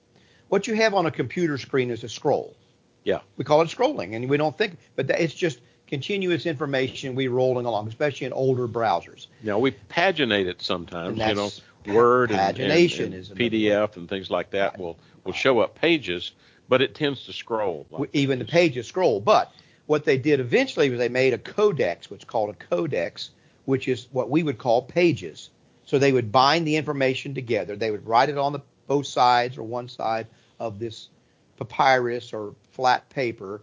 [0.49, 2.55] What you have on a computer screen is a scroll.
[3.03, 3.19] Yeah.
[3.37, 7.27] We call it scrolling, and we don't think, but that, it's just continuous information we
[7.29, 9.27] rolling along, especially in older browsers.
[9.43, 11.49] Now we paginate it sometimes, you know,
[11.95, 12.71] Word and, and-
[13.05, 16.31] and PDF and things like that will will show up pages,
[16.69, 17.85] but it tends to scroll.
[17.91, 19.19] like even the pages scroll.
[19.21, 19.51] But
[19.87, 23.29] what they did eventually was they made a codex, what's called a codex,
[23.67, 25.49] which is what we would call pages.
[25.85, 27.75] So they would bind the information together.
[27.75, 30.27] They would write it on the both sides or one side
[30.57, 31.09] of this
[31.57, 33.61] papyrus or flat paper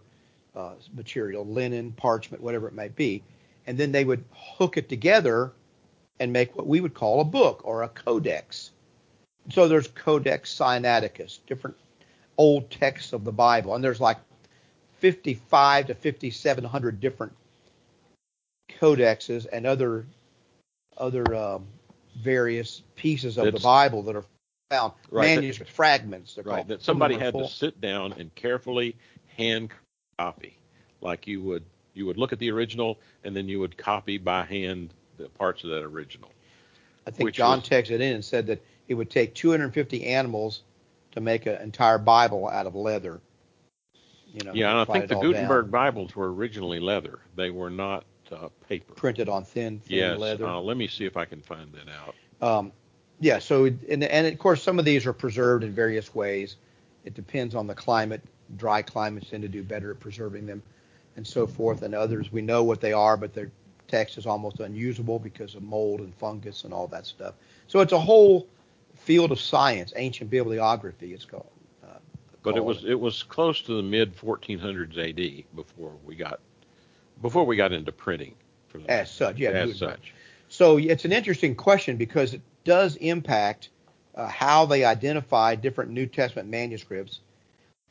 [0.55, 3.23] uh, material, linen, parchment, whatever it might be,
[3.65, 5.51] and then they would hook it together
[6.19, 8.71] and make what we would call a book or a codex.
[9.49, 11.77] So there's Codex Sinaiticus, different
[12.37, 14.17] old texts of the Bible, and there's like
[14.99, 17.33] 55 to 5700 different
[18.79, 20.05] codexes and other
[20.97, 21.65] other um,
[22.21, 24.23] various pieces of the Bible that are
[24.69, 26.35] found Right, that- manuscript fragments.
[26.35, 26.67] They're Right, called.
[26.69, 28.95] that Some of them somebody had to sit down and carefully
[29.35, 29.71] hand
[30.17, 30.57] copy,
[31.01, 34.43] like you would you would look at the original and then you would copy by
[34.43, 36.29] hand the parts of that original.
[37.07, 40.61] I think John was- texted in and said that it would take 250 animals
[41.11, 43.21] to make an entire Bible out of leather.
[44.33, 47.69] You know, Yeah, and I think the Gutenberg down, Bibles were originally leather; they were
[47.69, 48.93] not uh, paper.
[48.93, 50.45] printed on thin, thin Yes, leather.
[50.45, 52.15] uh, let me see if I can find that out.
[52.41, 52.71] Um,
[53.19, 56.57] yeah, so and, and of course some of these are preserved in various ways.
[57.05, 58.21] It depends on the climate.
[58.57, 60.61] Dry climates tend to do better at preserving them,
[61.15, 61.81] and so forth.
[61.81, 63.51] And others we know what they are, but their
[63.87, 67.35] text is almost unusable because of mold and fungus and all that stuff.
[67.67, 68.47] So it's a whole
[68.95, 71.13] field of science, ancient bibliography.
[71.13, 71.49] It's called.
[71.83, 71.97] Uh,
[72.43, 76.39] But it was it was close to the mid 1400s AD before we got
[77.21, 78.35] before we got into printing.
[78.67, 79.37] For the, as such.
[79.37, 80.13] Yeah, as such.
[80.49, 83.69] So it's an interesting question because it does impact
[84.15, 87.19] uh, how they identify different New Testament manuscripts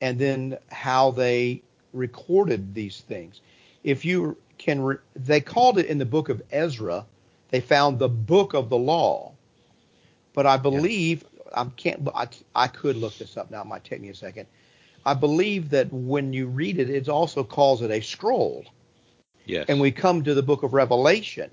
[0.00, 3.40] and then how they recorded these things.
[3.82, 7.04] If you can, re- they called it in the book of Ezra,
[7.50, 9.32] they found the book of the law.
[10.32, 14.00] But I believe, I can't, I, I could look this up now, it might take
[14.00, 14.46] me a second.
[15.06, 18.64] I believe that when you read it, it also calls it a scroll.
[19.46, 19.66] Yes.
[19.68, 21.50] And we come to the book of Revelation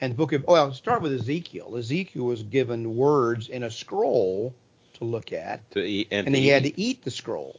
[0.00, 1.76] And the book of oh, well, start with Ezekiel.
[1.76, 4.54] Ezekiel was given words in a scroll
[4.94, 7.58] to look at, to eat and, and he had to eat the scroll.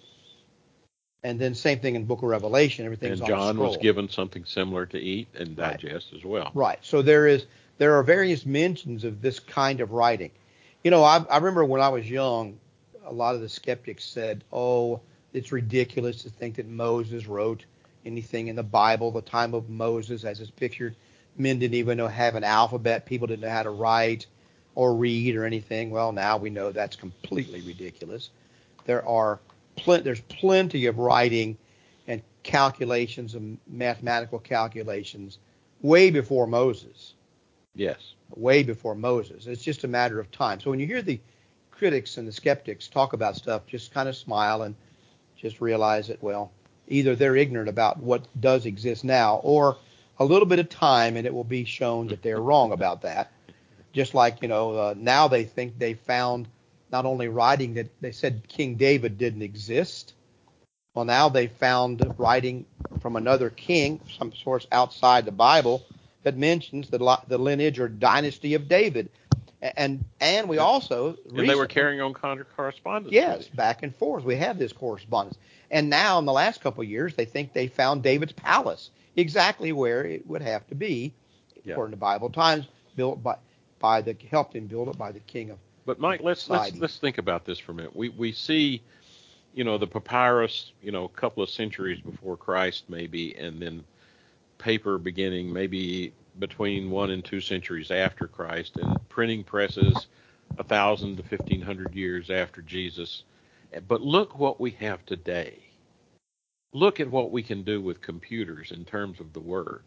[1.21, 2.85] And then same thing in Book of Revelation.
[2.85, 5.79] Everything's and John was given something similar to eat and Right.
[5.79, 6.51] digest as well.
[6.53, 6.79] Right.
[6.81, 7.45] So there is
[7.77, 10.31] there are various mentions of this kind of writing.
[10.83, 12.57] You know, I, I remember when I was young,
[13.05, 15.01] a lot of the skeptics said, "Oh,
[15.33, 17.65] it's ridiculous to think that Moses wrote
[18.05, 19.11] anything in the Bible.
[19.11, 20.95] The time of Moses, as it's pictured,
[21.37, 23.05] men didn't even know have an alphabet.
[23.05, 24.27] People didn't know how to write
[24.75, 25.89] or read or anything.
[25.91, 28.29] Well, now we know that's completely ridiculous.
[28.85, 29.39] There are
[29.75, 31.57] plen- there's plenty of writing
[32.07, 35.37] and calculations and mathematical calculations
[35.81, 37.13] way before Moses
[37.75, 38.13] Yes.
[38.35, 39.47] way before Moses.
[39.47, 40.59] It's just a matter of time.
[40.59, 41.19] So when you hear the
[41.71, 44.75] critics and the skeptics talk about stuff, just kind of smile and
[45.37, 46.51] just realize that, well,
[46.89, 49.77] either they're ignorant about what does exist now, or
[50.19, 53.31] a little bit of time and it will be shown that they're wrong about that.
[53.93, 56.47] Just like, you know, uh, now they think they found
[56.91, 60.13] not only writing that they said King David didn't exist.
[60.93, 62.65] Well, now they found writing
[62.99, 65.85] from another king, some source outside the Bible,
[66.23, 69.09] that mentions the, the lineage or dynasty of David.
[69.61, 73.13] And and we also And they were carrying on correspondence.
[73.13, 74.23] Yes, back and forth.
[74.23, 75.37] We have this correspondence.
[75.69, 79.71] And now, in the last couple of years, they think they found David's palace exactly
[79.71, 81.13] where it would have to be,
[81.63, 81.73] Yeah.
[81.73, 83.37] according to Bible times, built by
[83.79, 85.57] by the helped him build it by the king of.
[85.85, 87.95] But Mike, let's let's let's think about this for a minute.
[87.95, 88.81] We we see,
[89.53, 93.83] you know, the papyrus, you know, a couple of centuries before Christ maybe, and then
[94.57, 100.07] paper beginning maybe between one and two centuries after Christ, and printing presses
[100.57, 103.23] a thousand to fifteen hundred years after Jesus.
[103.87, 105.59] But look what we have today.
[106.73, 109.83] Look at what we can do with computers in terms of the word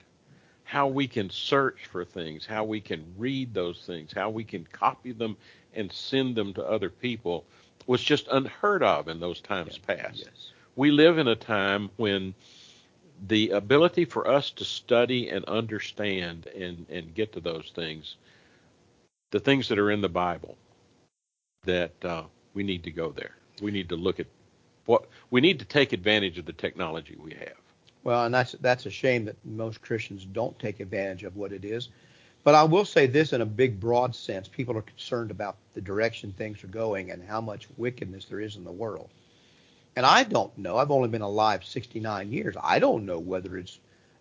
[0.64, 4.66] how we can search for things, how we can read those things, how we can
[4.72, 5.36] copy them
[5.74, 7.44] and send them to other people
[7.86, 10.30] was just unheard of in those times past.
[10.76, 12.34] We live in a time when
[13.26, 18.16] the ability for us to study and understand and, and get to those things,
[19.30, 20.56] the things that are in the Bible,
[21.64, 23.36] that uh, we need to go there.
[23.60, 24.26] We need to look at
[24.86, 27.54] what we need to take advantage of the technology we have.
[28.02, 31.64] Well, and that's that's a shame that most Christians don't take advantage of what it
[31.64, 31.90] is.
[32.42, 35.80] But I will say this in a big, broad sense: people are concerned about the
[35.80, 39.10] direction things are going and how much wickedness there is in the world.
[39.96, 40.78] And I don't know.
[40.78, 42.56] I've only been alive 69 years.
[42.62, 43.78] I don't know whether it's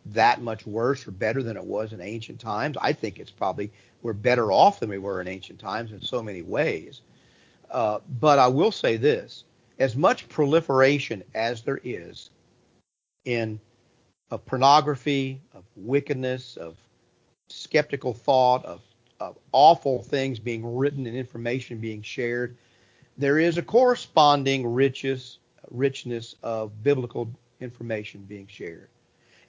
[0.08, 2.78] that much worse or better than it was in ancient times.
[2.82, 6.22] I think it's probably we're better off than we were in ancient times in so
[6.22, 7.02] many ways.
[7.70, 9.44] Uh, but I will say this:
[9.80, 12.32] as much proliferation as there is
[13.26, 13.60] in
[14.32, 16.78] of pornography, of wickedness, of
[17.50, 18.82] skeptical thought, of,
[19.20, 22.56] of awful things being written and information being shared,
[23.18, 25.40] there is a corresponding riches,
[25.72, 28.90] richness of biblical information being shared.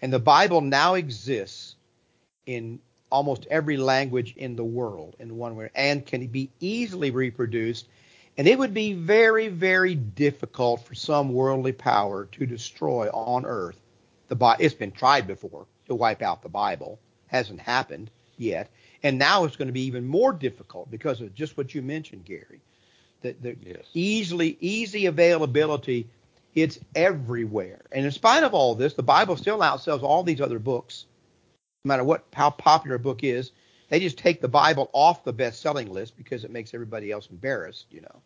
[0.01, 1.77] And the Bible now exists
[2.47, 2.81] in
[3.11, 7.87] almost every language in the world in one way and can be easily reproduced.
[8.39, 13.79] And it would be very, very difficult for some worldly power to destroy on earth
[14.29, 14.65] the Bible.
[14.65, 16.99] It's been tried before to wipe out the Bible.
[17.27, 18.71] Hasn't happened yet.
[19.03, 22.25] And now it's going to be even more difficult because of just what you mentioned,
[22.25, 22.63] Gary.
[23.23, 23.87] The, the Yes.
[23.95, 26.09] easily easy availability,
[26.55, 27.83] it's everywhere.
[27.93, 31.07] And in spite of all this, the Bible still outsells all these other books.
[31.85, 33.53] No matter what how popular a book is,
[33.89, 37.87] they just take the Bible off the best-selling list because it makes everybody else embarrassed,
[37.91, 38.23] you know.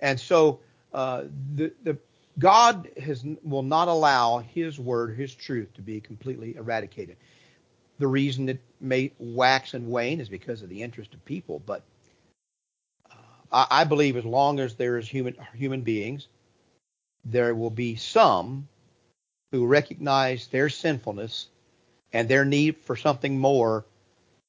[0.00, 0.60] And so
[0.92, 1.98] uh, the the
[2.38, 7.16] God has will not allow His word, His truth, to be completely eradicated.
[7.98, 11.82] The reason it may wax and wane is because of the interest of people, but
[13.52, 16.28] I, I believe as long as there is human human beings,
[17.24, 18.68] there will be some
[19.52, 21.48] who recognize their sinfulness
[22.12, 23.84] and their need for something more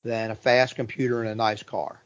[0.04, 2.02] than a fast computer and a nice car.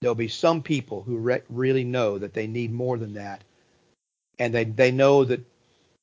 [0.00, 3.42] There'll be some people who re- really know that they need more than that,
[4.38, 5.40] and they they know that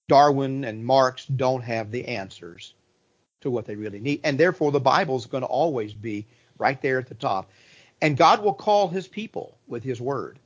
[0.08, 2.74] Darwin and Marx don't have the answers
[3.42, 6.26] to what they really need, and therefore the Bible is going to always be
[6.58, 7.50] right there at the top,
[8.02, 10.40] and God will call His people with His word.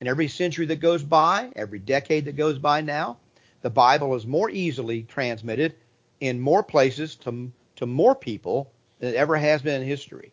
[0.00, 3.18] And every century that goes by, every decade that goes by now,
[3.62, 5.74] the Bible is more easily transmitted
[6.20, 10.32] in more places to to more people than it ever has been in history.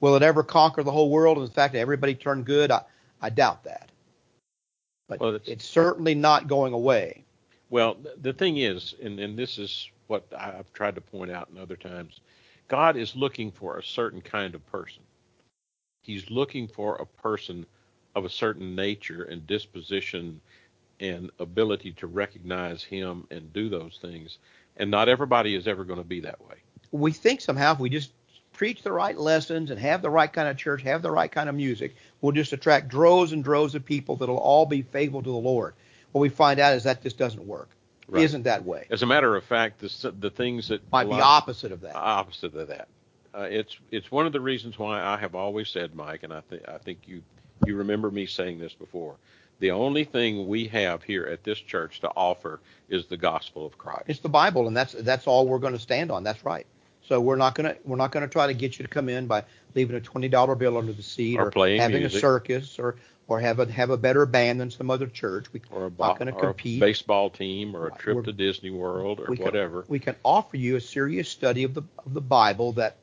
[0.00, 1.38] Will it ever conquer the whole world?
[1.38, 2.70] And in fact, that everybody turn good?
[2.70, 2.82] I,
[3.20, 3.90] I doubt that.
[5.08, 7.24] But Well, it's- it's certainly not going away.
[7.70, 11.58] Well, the thing is, and, and this is what I've tried to point out in
[11.58, 12.20] other times,
[12.68, 15.02] God is looking for a certain kind of person.
[16.08, 17.66] He's looking for a person
[18.16, 20.40] of a certain nature and disposition
[21.00, 24.38] and ability to recognize him and do those things.
[24.78, 26.56] And not everybody is ever going to be that way.
[26.92, 28.10] We think somehow if we just
[28.54, 31.50] preach the right lessons and have the right kind of church, have the right kind
[31.50, 35.30] of music, we'll just attract droves and droves of people that'll all be faithful to
[35.30, 35.74] the Lord.
[36.12, 37.68] What we find out is that just doesn't work.
[38.08, 38.22] Right.
[38.22, 38.86] Isn't that way?
[38.88, 41.94] As a matter of fact, the, the things that might be opposite of that.
[41.94, 42.88] Opposite of that.
[43.38, 46.40] Uh, it's it's one of the reasons why I have always said, Mike, and I
[46.40, 47.22] think I think you
[47.64, 49.14] you remember me saying this before.
[49.60, 53.78] The only thing we have here at this church to offer is the gospel of
[53.78, 54.04] Christ.
[54.08, 56.24] It's the Bible, and that's that's all we're going to stand on.
[56.24, 56.66] That's right.
[57.02, 59.44] So we're not gonna we're not gonna try to get you to come in by
[59.74, 62.18] leaving a twenty dollar bill under the seat or, or having music.
[62.18, 62.96] a circus or
[63.28, 65.46] or have a have a better band than some other church.
[65.52, 66.82] We, or a, not going to compete.
[66.82, 69.82] A baseball team or a trip We're, to Disney World or we whatever.
[69.82, 72.96] Can, we can offer you a serious study of the of the Bible that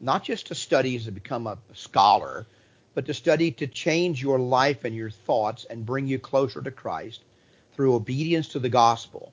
[0.00, 2.46] not just to study as to become a, scholar,
[2.94, 6.70] but to study to change your life and your thoughts and bring you closer to
[6.70, 7.22] Christ
[7.74, 9.32] through obedience to the gospel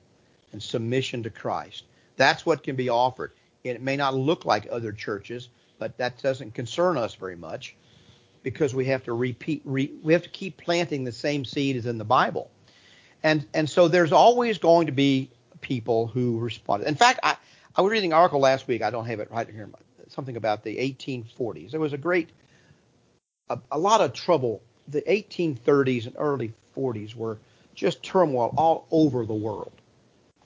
[0.52, 1.84] and submission to Christ.
[2.16, 3.32] That's what can be offered.
[3.64, 5.48] It may not look like other churches,
[5.78, 7.74] but that doesn't concern us very much
[8.42, 11.86] because we have to repeat re, we have to keep planting the same seed as
[11.86, 12.50] in the Bible.
[13.22, 16.84] And and so there's always going to be people who respond.
[16.84, 17.36] In fact, I,
[17.74, 18.82] I was reading an article last week.
[18.82, 19.68] I don't have it right here.
[20.18, 21.70] Something about the 1840s.
[21.70, 22.28] There was a great,
[23.48, 24.60] a, a lot of trouble.
[24.88, 27.38] The 1830s and early 40s were
[27.76, 29.70] just turmoil all over the world.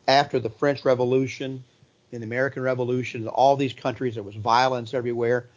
[0.07, 1.64] After the French Revolution,
[2.11, 5.49] in the American Revolution, in all these countries, there was violence everywhere.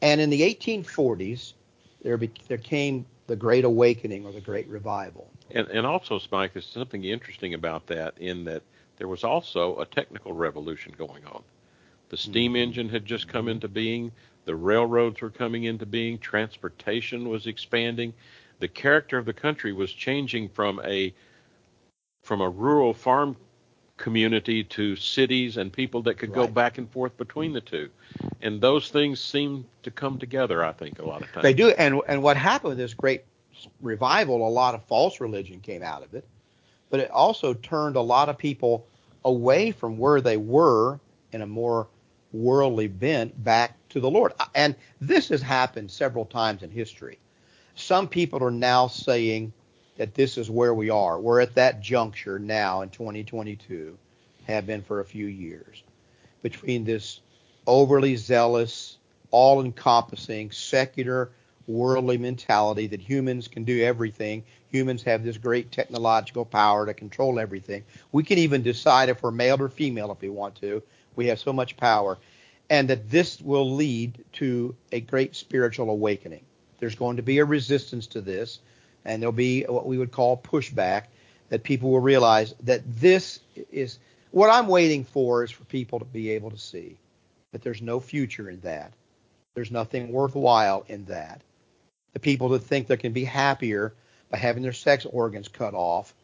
[0.00, 1.52] And in the 1840s,
[2.02, 5.30] there, be, there came the Great Awakening or the Great Revival.
[5.50, 8.62] And, and also, Spike, there's something interesting about that in that
[8.96, 11.42] there was also a technical revolution going on.
[12.10, 12.62] The steam mm-hmm.
[12.62, 14.12] engine had just come into being.
[14.44, 16.18] The railroads were coming into being.
[16.18, 18.12] Transportation was expanding.
[18.58, 21.14] The character of the country was changing from a
[22.22, 23.36] from a rural farm
[23.96, 26.46] community to cities and people that could right.
[26.46, 27.88] go back and forth between the two.
[28.42, 31.42] And those things seem to come together, I think, a lot of times.
[31.44, 31.70] They do.
[31.70, 33.24] And and what happened with this great
[33.80, 36.26] revival, a lot of false religion came out of it,
[36.88, 38.86] but it also turned a lot of people
[39.24, 40.98] away from where they were
[41.32, 41.86] in a more
[42.32, 44.32] worldly bent back to the Lord.
[44.54, 47.18] And this has happened several times in history.
[47.74, 49.52] Some people are now saying,
[50.00, 51.20] that this is where we are.
[51.20, 53.98] We're at that juncture now in 2022,
[54.46, 55.82] have been for a few years,
[56.40, 57.20] between this
[57.66, 58.96] overly zealous,
[59.30, 61.32] all encompassing, secular,
[61.66, 64.42] worldly mentality that humans can do everything.
[64.72, 67.84] Humans have this great technological power to control everything.
[68.10, 70.82] We can even decide if we're male or female if we want to.
[71.20, 72.16] We have so much power.
[72.70, 76.46] And that this will lead to a great spiritual awakening.
[76.78, 78.60] There's going to be a resistance to this
[79.04, 81.04] and there'll be what we would call pushback
[81.50, 83.40] that people will realize that this
[83.70, 83.98] is
[84.30, 86.96] what I'm waiting for is for people to be able to see
[87.52, 88.94] that there's no future in that.
[89.54, 91.42] There's nothing worthwhile in that.
[92.14, 93.92] The people that think they can be happier
[94.30, 96.14] by having their sex organs cut off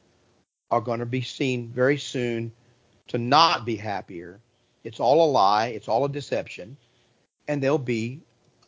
[0.70, 2.50] are going to be seen very soon
[3.08, 4.40] to not be happier.
[4.86, 6.76] It's all a lie, it's all a deception,
[7.48, 8.20] and there'll be,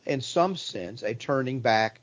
[0.05, 2.01] in some sense, a turning back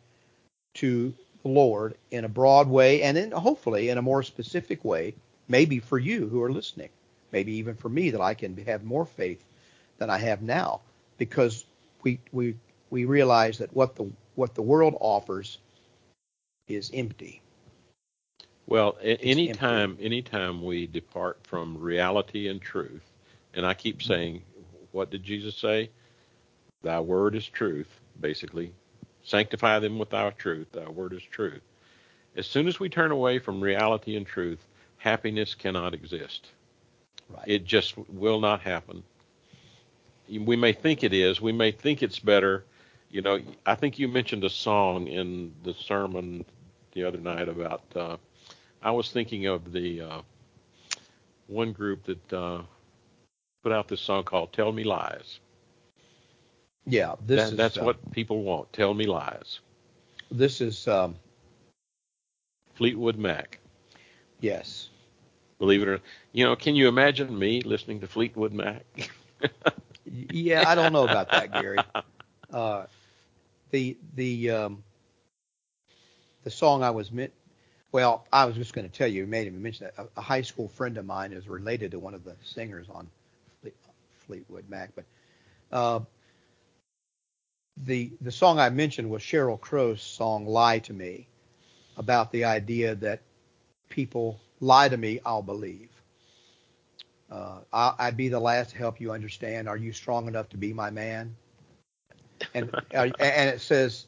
[0.77, 1.13] to
[1.43, 5.15] the Lord in a broad way and then hopefully in a more specific way,
[5.49, 6.89] maybe for you who are listening,
[7.31, 9.45] maybe even for me that I can have more faith
[9.99, 10.81] than I have now.
[11.19, 11.67] Because
[12.03, 12.57] we we
[12.89, 15.59] we realize that what the what the world offers
[16.69, 17.43] is empty.
[18.67, 23.13] Well, anytime anytime we depart from reality and truth,
[23.57, 24.43] and I keep saying,
[24.93, 25.91] what did Jesus say?
[26.83, 27.89] Thy word is truth,
[28.21, 28.73] basically.
[29.25, 30.71] Sanctify them with thy truth.
[30.73, 31.63] Thy word is truth.
[32.37, 34.65] As soon as we turn away from reality and truth,
[34.99, 36.47] happiness cannot exist.
[37.29, 37.45] Right.
[37.47, 39.03] It just will not happen.
[40.29, 41.41] We may think it is.
[41.41, 42.65] We may think it's better.
[43.11, 46.45] You know, I think you mentioned a song in the sermon
[46.93, 47.83] the other night about.
[47.95, 48.17] Uh,
[48.83, 50.21] I was thinking of the uh,
[51.47, 52.63] one group that uh,
[53.67, 55.41] put out this song called "Tell Me Lies."
[56.87, 58.73] Yeah, this that, is, that's uh, what people want.
[58.73, 59.59] Tell me lies.
[60.31, 61.17] This is um,
[62.75, 63.59] Fleetwood Mac.
[64.39, 64.91] Yes.
[65.59, 66.01] Believe it or
[66.31, 68.85] you know, can you imagine me listening to Fleetwood Mac?
[70.05, 71.79] yeah, I don't know about that, Gary.
[72.53, 72.87] Uh,
[73.73, 74.85] the the um,
[76.45, 77.33] the song I was meant.
[77.91, 80.43] Well, I was just going to tell you, made him mention that a, a, high
[80.43, 83.09] school friend of mine is related to one of the singers on
[84.27, 85.05] Fleetwood Mac, but
[85.73, 86.01] uh,
[87.77, 91.27] the the song I mentioned was Sheryl Crow's song "Lie to Me,"
[91.97, 93.23] about the idea that
[93.89, 95.91] people lie to me, I'll believe.
[97.31, 99.69] Uh, I, would be the last to help you understand.
[99.69, 101.35] Are you strong enough to be my man?
[102.55, 104.07] And uh, and it says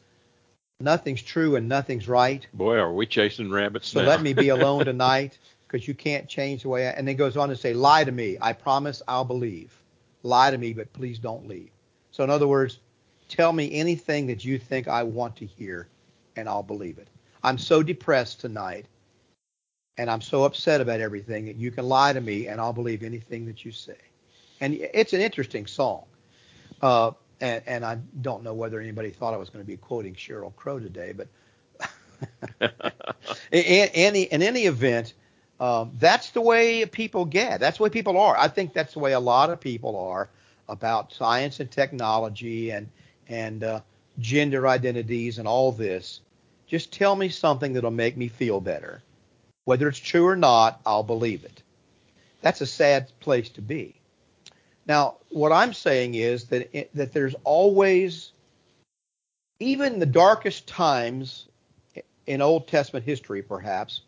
[0.81, 2.47] nothing's true and nothing's right.
[2.53, 4.09] Boy, are we chasing rabbits so now.
[4.09, 6.91] let me be alone tonight because you can't change the way I.
[6.91, 8.39] And then goes on to say, lie to me.
[8.41, 9.78] I promise I'll believe.
[10.23, 11.71] Lie to me, but please don't leave.
[12.11, 12.81] So in other words,
[13.29, 15.89] tell me anything that you think I want to hear,
[16.37, 17.09] and I'll believe it.
[17.43, 18.87] I'm so depressed tonight,
[19.97, 23.03] and I'm so upset about everything that you can lie to me, and I'll believe
[23.03, 23.97] anything that you say.
[24.61, 26.05] And it's an interesting song.
[26.83, 30.15] Uh, and, and I don't know whether anybody thought I was going to be quoting
[30.15, 31.29] Sheryl Crow today, but
[33.53, 35.15] in, any in any event,
[35.61, 37.61] um, that's the way people get.
[37.61, 38.37] That's the way people are.
[38.37, 40.29] I think that's the way a lot of people are
[40.69, 42.89] about science and technology and
[43.29, 43.81] and uh,
[44.19, 46.21] gender identities and all this.
[46.67, 49.03] Just tell me something that'll make me feel better.
[49.65, 51.63] Whether it's true or not, I'll believe it.
[52.41, 53.95] That's a sad place to be.
[54.87, 58.33] Now, what I'm saying is that it, that there's always,
[59.61, 61.47] even the darkest times
[62.27, 64.03] in Old Testament history, perhaps,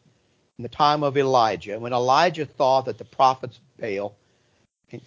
[0.60, 4.14] in the time of Elijah, when Elijah thought that the prophets of Baal
[4.92, 5.00] and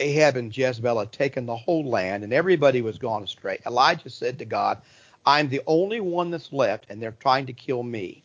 [0.00, 4.40] Ahab and Jezebel had taken the whole land and everybody was gone astray, Elijah said
[4.40, 4.82] to God,
[5.24, 8.24] I'm the only one that's left and they're trying to kill me.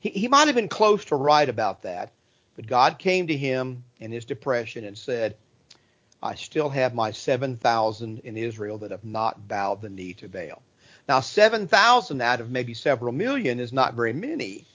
[0.00, 2.12] He, he might have been close to right about that,
[2.54, 5.34] but God came to him in his depression and said,
[6.22, 10.60] I still have my 7,000 in Israel that have not bowed the knee to Baal.
[11.08, 14.66] Now, 7,000 out of maybe several million is not very many.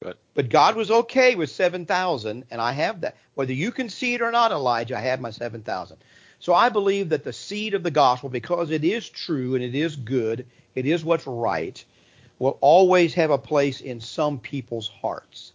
[0.00, 3.16] But, but God was okay with 7,000, and I have that.
[3.34, 5.96] Whether you can see it or not, Elijah, I have my 7,000.
[6.38, 9.74] So I believe that the seed of the gospel, because it is true and it
[9.74, 11.82] is good, it is what's right,
[12.38, 15.54] will always have a place in some people's hearts.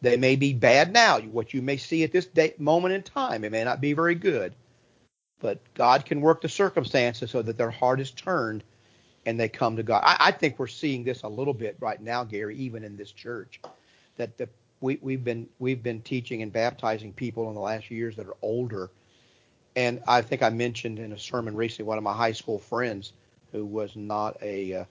[0.00, 1.20] They may be bad now.
[1.20, 4.14] What you may see at this day, moment in time, it may not be very
[4.16, 4.54] good.
[5.40, 8.64] But God can work the circumstances so that their heart is turned
[9.28, 10.02] and they come to God.
[10.04, 13.12] I, I think we're seeing this a little bit right now, Gary, even in this
[13.12, 13.60] church,
[14.16, 14.48] that the,
[14.80, 18.36] we, we've been we've been teaching and baptizing people in the last years that are
[18.42, 18.90] older.
[19.76, 23.12] And I think I mentioned in a sermon recently one of my high school friends
[23.52, 24.84] who was not a uh,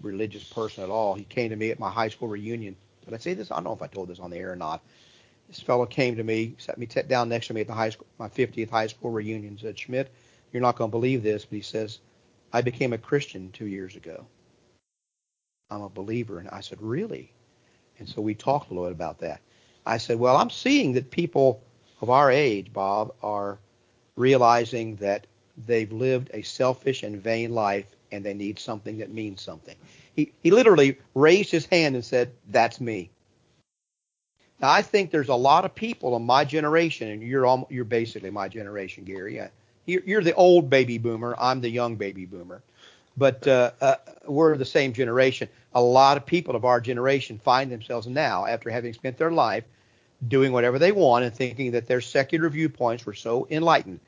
[0.00, 1.14] religious person at all.
[1.14, 3.50] He came to me at my high school reunion did I say this?
[3.50, 4.82] I don't know if I told this on the air or not.
[5.48, 7.90] This fellow came to me, sat me t- down next to me at the high
[7.90, 10.12] school, my 50th high school reunion, said, Schmidt,
[10.52, 11.98] you're not going to believe this, but he says,
[12.52, 14.26] I became a Christian two years ago.
[15.70, 16.38] I'm a believer.
[16.38, 17.32] And I said, really?
[17.98, 19.40] And so we talked a little bit about that.
[19.86, 21.62] I said, well, I'm seeing that people
[22.00, 23.58] of our age, Bob, are
[24.16, 25.26] realizing that
[25.66, 29.76] they've lived a selfish and vain life and they need something that means something.
[30.16, 33.10] He, he literally raised his hand and said, That's me.
[34.60, 37.84] Now, I think there's a lot of people in my generation, and you're all, you're
[37.84, 39.40] basically my generation, Gary.
[39.90, 41.34] You're, you're the old baby boomer.
[41.38, 42.62] I'm the young baby boomer.
[43.16, 45.48] But uh, uh, we're the same generation.
[45.74, 49.64] A lot of people of our generation find themselves now, after having spent their life
[50.26, 54.00] doing whatever they want and thinking that their secular viewpoints were so enlightened,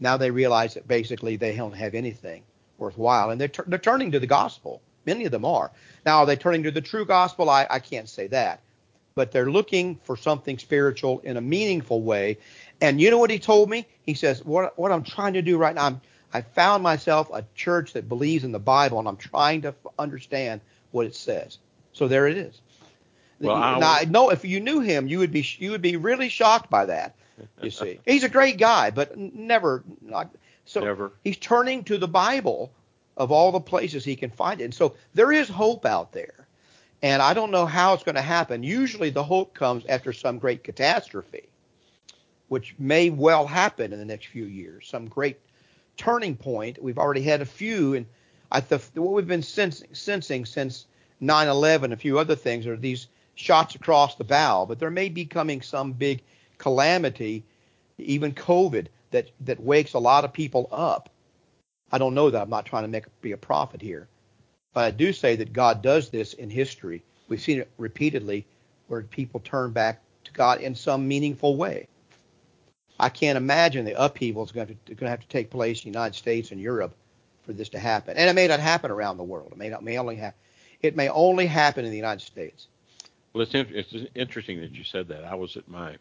[0.00, 2.42] now they realize that basically they don't have anything
[2.78, 4.80] worthwhile, and they're, t- they're turning to the gospel.
[5.06, 5.70] Many of them are.
[6.04, 7.48] Now, are they turning to the true gospel?
[7.48, 8.60] I, I can't say that.
[9.14, 12.38] But they're looking for something spiritual in a meaningful way.
[12.80, 13.86] And you know what he told me?
[14.06, 16.00] He says, what, what I'm trying to do right now, I'm,
[16.32, 20.60] I found myself a church that believes in the Bible, and I'm trying to understand
[20.92, 21.58] what it says.
[21.92, 22.60] So there it is.
[23.40, 26.28] Well, now, I know if you knew him, you would be you would be really
[26.28, 27.14] shocked by that.
[27.60, 30.34] You see, he's a great guy, but never not,
[30.64, 31.12] so never.
[31.22, 32.72] he's turning to the Bible
[33.16, 34.64] of all the places he can find it.
[34.64, 36.46] And so there is hope out there.
[37.02, 38.62] And I don't know how it's going to happen.
[38.62, 41.48] Usually the hope comes after some great catastrophe,
[42.48, 45.38] which may well happen in the next few years, some great
[45.96, 46.82] turning point.
[46.82, 48.06] We've already had a few, and
[48.52, 50.86] I th- what we've been sensing, sensing since
[51.20, 54.66] 9/11, a few other things, are these shots across the bow.
[54.66, 56.22] But there may be coming some big
[56.58, 57.44] calamity,
[57.98, 61.10] even COVID, that that wakes a lot of people up
[61.90, 62.42] I don't know that.
[62.42, 64.08] I'm not trying to make be a prophet here,
[64.74, 67.02] but I do say that God does this in history.
[67.28, 68.46] We've seen it repeatedly
[68.88, 71.88] where people turn back to God in some meaningful way.
[72.98, 75.92] I can't imagine the upheaval is going to, going to have to take place in
[75.92, 76.94] the United States and Europe
[77.44, 79.52] for this to happen, and it may not happen around the world.
[79.52, 80.34] It may not may only have
[80.82, 82.68] it may only happen in the United States.
[83.32, 85.24] Well, it's, in, it's interesting that you said that.
[85.24, 85.96] I was at my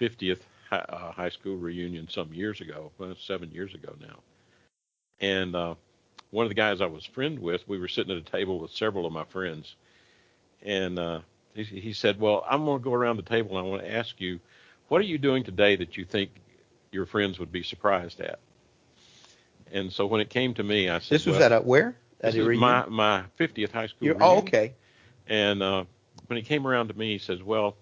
[0.00, 4.18] 50th high, uh, high school reunion some years ago, well, seven years ago now,
[5.20, 5.74] And uh,
[6.30, 8.70] one of the guys I was friend with, we were sitting at a table with
[8.70, 9.74] several of my friends,
[10.62, 11.20] and uh,
[11.54, 13.92] he, he said, "Well, I'm going to go around the table and I want to
[13.92, 14.40] ask you,
[14.90, 16.30] what are you doing today that you think
[16.92, 18.38] your friends would be surprised at?"
[19.72, 21.96] And so when it came to me, I said, This was well, at a where?
[22.20, 24.06] At this my my 50th high school.
[24.06, 24.74] You're- oh, okay.
[25.26, 25.84] And uh,
[26.26, 27.76] when he came around to me, he says, "Well,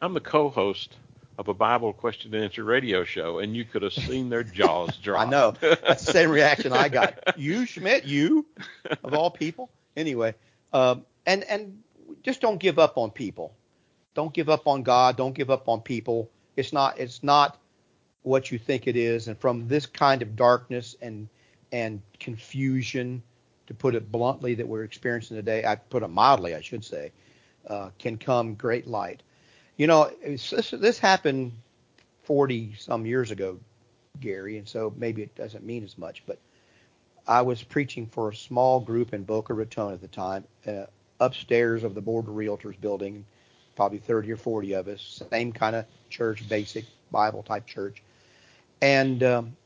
[0.00, 0.96] I'm the co-host
[1.38, 4.96] of a Bible question and answer radio show, and you could have seen their jaws
[5.02, 5.54] drop." I know.
[5.60, 7.18] That's the same reaction I got.
[7.36, 8.46] You, Schmidt, you,
[9.04, 9.70] of all people.
[9.96, 10.34] Anyway,
[10.72, 11.82] um, and and
[12.22, 13.54] just don't give up on people.
[14.14, 15.16] Don't give up on God.
[15.16, 16.30] Don't give up on people.
[16.58, 17.58] It's not it's not
[18.22, 19.28] what you think it is.
[19.28, 21.28] And from this kind of darkness and
[21.70, 23.22] and confusion,
[23.68, 27.12] to put it bluntly, that we're experiencing today, I put it mildly, I should say,
[27.68, 29.22] uh, can come great light.
[29.76, 31.52] You know, this this happened
[32.24, 33.58] 40 some years ago,
[34.20, 36.24] Gary, and so maybe it doesn't mean as much.
[36.26, 36.38] But
[37.26, 40.86] I was preaching for a small group in Boca Raton at the time, uh,
[41.20, 43.24] upstairs of the Board of Realtors building,
[43.78, 48.02] probably 30 or 40 of us, same kind of church, basic Bible type church,
[48.82, 49.56] and um,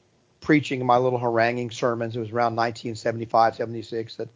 [0.43, 2.15] preaching my little haranguing sermons.
[2.15, 4.29] It was around 1975, 76 that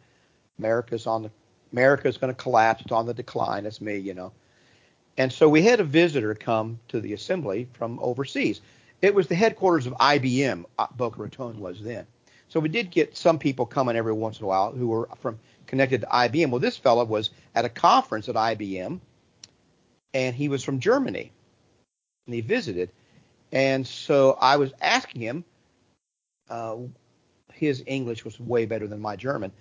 [0.57, 1.31] America's on the
[1.71, 2.81] America's going to collapse.
[2.81, 3.65] It's on the decline.
[3.65, 4.31] That's me, you know.
[5.15, 8.61] And so we had a visitor come to the assembly from overseas.
[9.03, 12.07] It was the headquarters of IBM, uh, Boca Raton was then.
[12.49, 15.37] So we did get some people coming every once in a while who were from
[15.67, 16.49] connected to IBM.
[16.49, 19.01] Well, this fellow was at a conference at IBM,
[20.13, 21.31] and he was from Germany,
[22.25, 22.89] and he visited.
[23.51, 25.43] And so I was asking him.
[26.49, 26.77] Uh,
[27.53, 29.51] his English was way better than my German,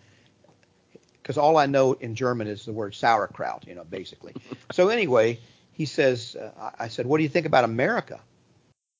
[1.14, 4.34] because all I know in German is the word sauerkraut, you know, basically.
[4.72, 5.40] so anyway,
[5.72, 8.20] he says, uh, I said, what do you think about America?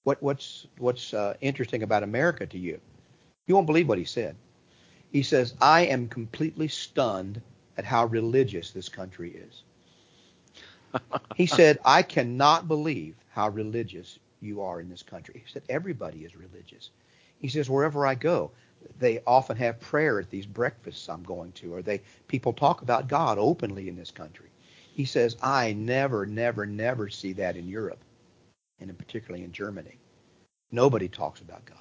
[0.05, 2.81] What, what's what's uh, interesting about America to you?
[3.47, 4.37] You won't believe what he said.
[5.13, 7.41] He says, I am completely stunned
[7.77, 9.63] at how religious this country is.
[11.35, 15.43] He said, I cannot believe how religious you are in this country.
[15.45, 16.91] He said, everybody is religious.
[17.39, 18.51] He says, wherever I go,
[18.99, 23.09] they often have prayer at these breakfasts I'm going to, or they people talk about
[23.09, 24.49] God openly in this country.
[24.95, 28.03] He says, I never, never, never see that in Europe,
[28.81, 29.99] and particularly in Germany.
[30.71, 31.79] Nobody talks about God.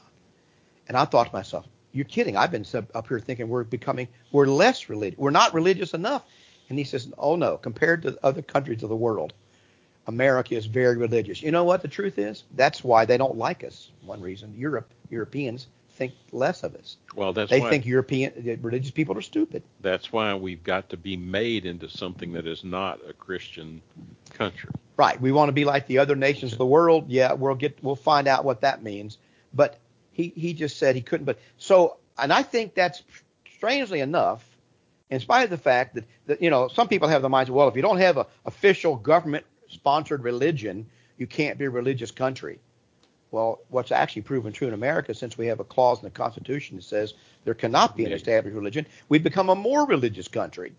[0.87, 2.35] And I thought to myself, you're kidding.
[2.35, 5.17] I've been up here thinking we're becoming, we're less religious.
[5.17, 6.25] We're not religious enough.
[6.69, 9.33] And he says, oh no, compared to other countries of the world,
[10.07, 11.41] America is very religious.
[11.41, 12.43] You know what the truth is?
[12.55, 13.91] That's why they don't like us.
[14.03, 16.97] One reason Europe, Europeans think less of us.
[17.15, 19.63] Well, that's They why think European religious people are stupid.
[19.79, 23.81] that's why we've got to be made into something that is not a Christian
[24.31, 24.69] country.
[24.97, 25.19] Right.
[25.19, 27.05] We want to be like the other nations of the world.
[27.09, 29.17] Yeah, we'll get we'll find out what that means.
[29.53, 29.79] But
[30.11, 31.25] he he just said he couldn't.
[31.25, 33.01] But so and I think that's
[33.55, 34.45] strangely enough,
[35.15, 37.67] in spite of the fact that, that you know some people have the mindset, well,
[37.67, 40.85] if you don't have a official government sponsored religion,
[41.17, 42.59] you can't be a religious country.
[43.31, 46.77] Well, what's actually proven true in America, since we have a clause in the Constitution
[46.77, 50.73] that says there cannot be an established religion, we've become a more religious country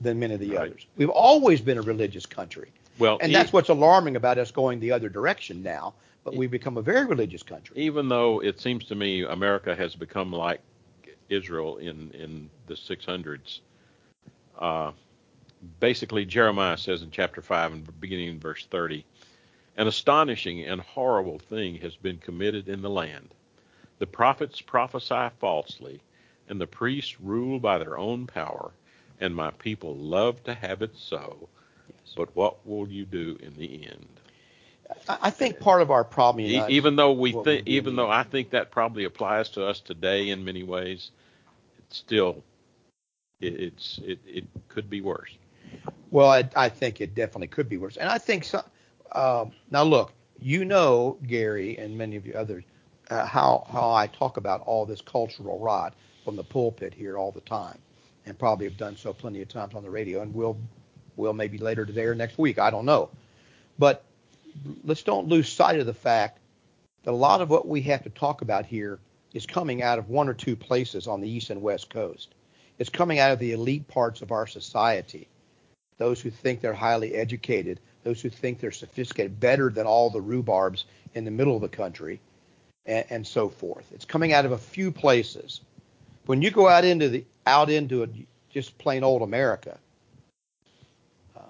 [0.00, 0.68] than many of the Right.
[0.70, 0.86] others.
[0.96, 2.70] We've always been a religious country.
[2.98, 5.94] Well, And e- that's what's alarming about us going the other direction now.
[6.24, 7.76] But we've become a very religious country.
[7.78, 10.60] even though it seems to me America has become like
[11.28, 13.60] Israel in in the 600s.
[14.58, 14.92] Uh,
[15.80, 19.04] basically, Jeremiah says in chapter five and beginning in verse 30,
[19.76, 23.34] an astonishing and horrible thing has been committed in the land.
[23.98, 26.00] The prophets prophesy falsely,
[26.48, 28.72] and the priests rule by their own power,
[29.20, 31.48] and my people love to have it so.
[32.14, 34.15] But what will you do in the end?
[35.08, 38.22] I think part of our problem, you know, even though we think, even though I
[38.22, 41.10] think that probably applies to us today in many ways,
[41.78, 42.42] it's still,
[43.40, 45.36] it, it's it, it could be worse.
[46.10, 47.96] well, I, I think it definitely could be worse.
[47.96, 48.64] And I think some.
[49.12, 52.64] Um, now, look, you know, Gary, and many of you others,
[53.10, 57.32] uh, how how I talk about all this cultural rot from the pulpit here all
[57.32, 57.78] the time,
[58.26, 60.56] and probably have done so plenty of times on the radio, and will
[61.16, 62.58] will maybe later today or next week.
[62.58, 63.10] I don't know,
[63.78, 64.04] but
[64.84, 66.38] let's don't lose sight of the fact
[67.04, 68.98] that a lot of what we have to talk about here
[69.32, 72.34] is coming out of one or two places on the east and west coast.
[72.78, 75.28] It's coming out of the elite parts of our society.
[75.98, 80.20] Those who think they're highly educated, those who think they're sophisticated, better than all the
[80.20, 80.84] rhubarbs
[81.14, 82.20] in the middle of the country,
[82.86, 83.84] and, and so forth.
[83.92, 85.60] It's coming out of a few places.
[86.24, 88.08] When you go out into the out into a,
[88.50, 89.78] just plain old America,
[91.36, 91.40] uh,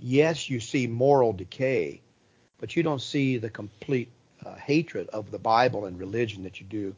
[0.00, 2.01] yes, you see moral decay,
[2.62, 4.08] but you don't see the complete
[4.46, 6.94] uh, hatred of the Bible and religion that you do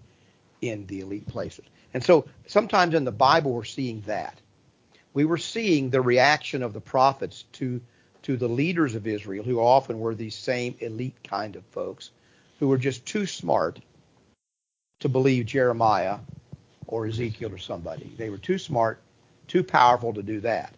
[0.60, 1.64] in the elite places.
[1.94, 4.38] And so sometimes in the Bible we're seeing that.
[5.14, 7.80] We were seeing the reaction of the prophets to
[8.24, 12.10] to the leaders of Israel, who often were these same elite kind of folks,
[12.60, 13.80] who were just too smart
[15.00, 16.18] to believe Jeremiah
[16.86, 18.12] or Ezekiel or somebody.
[18.18, 19.00] They were too smart,
[19.48, 20.74] too powerful to do that.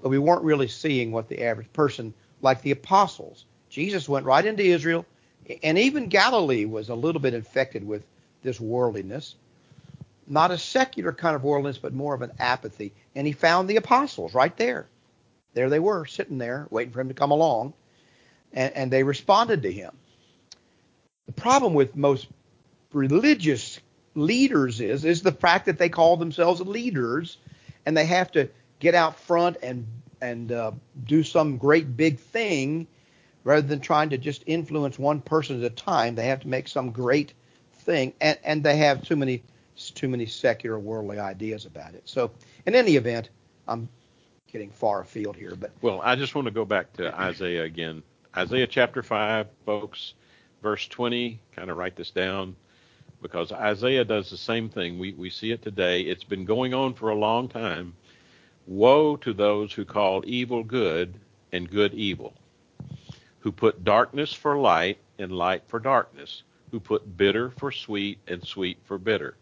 [0.00, 3.44] But we weren't really seeing what the average person, like the apostles,
[3.76, 5.04] Jesus went right into Israel,
[5.62, 8.06] and even Galilee was a little bit infected with
[8.42, 9.34] this worldliness.
[10.26, 12.94] Not a secular kind of worldliness, but more of an apathy.
[13.14, 14.86] And he found the apostles right there.
[15.52, 17.74] There they were, sitting there, waiting for him to come along,
[18.54, 19.92] and, and they responded to him.
[21.26, 22.28] The problem with most
[22.94, 23.78] religious
[24.14, 27.36] leaders is is the fact that they call themselves leaders,
[27.84, 28.48] and they have to
[28.78, 29.86] get out front and
[30.22, 30.72] and uh,
[31.04, 32.86] do some great big thing
[33.46, 36.16] rather than trying to just influence one person at a time.
[36.16, 37.32] They have to make some great
[37.72, 39.42] thing, and and they have too many
[39.94, 42.02] too many secular worldly ideas about it.
[42.06, 42.32] So
[42.66, 43.30] in any event,
[43.68, 43.88] I'm
[44.50, 48.02] getting far afield here, but well, I just want to go back to Isaiah again.
[48.36, 50.14] Isaiah chapter five, folks,
[50.60, 51.38] verse 20.
[51.54, 52.56] Kind of write this down
[53.22, 54.98] because Isaiah does the same thing.
[54.98, 56.00] We we see it today.
[56.00, 57.94] It's been going on for a long time.
[58.66, 61.14] Woe to those who call evil good
[61.52, 62.34] and good evil,
[63.46, 66.42] who put darkness for light and light for darkness,
[66.72, 69.36] who put bitter for sweet and sweet for bitter.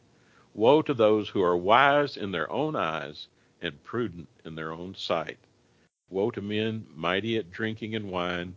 [0.52, 3.28] Woe to those who are wise in their own eyes
[3.62, 5.38] and prudent in their own sight.
[6.11, 8.55] Woe to men mighty at drinking and wine.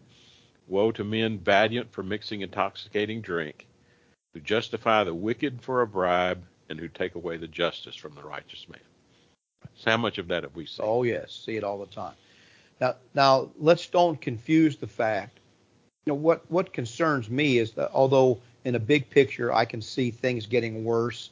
[0.68, 3.68] Woe to men valiant for mixing intoxicating drink,
[4.34, 8.24] who justify the wicked for a bribe and who take away the justice from the
[8.24, 8.82] righteous man.
[9.78, 10.86] So how much of that have we seen?
[10.86, 12.16] Oh yes, see it all the time.
[12.82, 15.37] Now, now let's don't confuse the fact.
[16.08, 19.82] You know what what concerns me is that although in a big picture I can
[19.82, 21.32] see things getting worse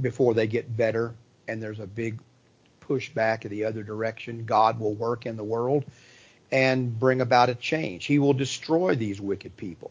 [0.00, 1.12] before they get better,
[1.48, 2.20] and there's a big
[2.78, 4.44] push back in the other direction.
[4.44, 5.84] God will work in the world
[6.52, 8.04] and bring about a change.
[8.04, 9.90] He will destroy these wicked people.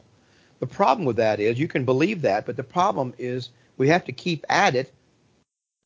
[0.62, 4.06] The problem with that is you can believe that, but the problem is we have
[4.06, 4.93] to keep at it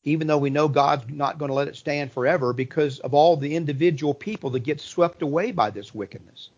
[0.04, 3.36] even though we know God's not going to let it stand forever because of all
[3.36, 6.50] the individual people that get swept away by this wickedness.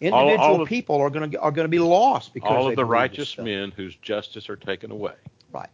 [0.00, 2.68] Individual all, all of, people are going to are going to be lost because all
[2.68, 5.14] of the righteous men whose justice are taken away.
[5.52, 5.68] Right.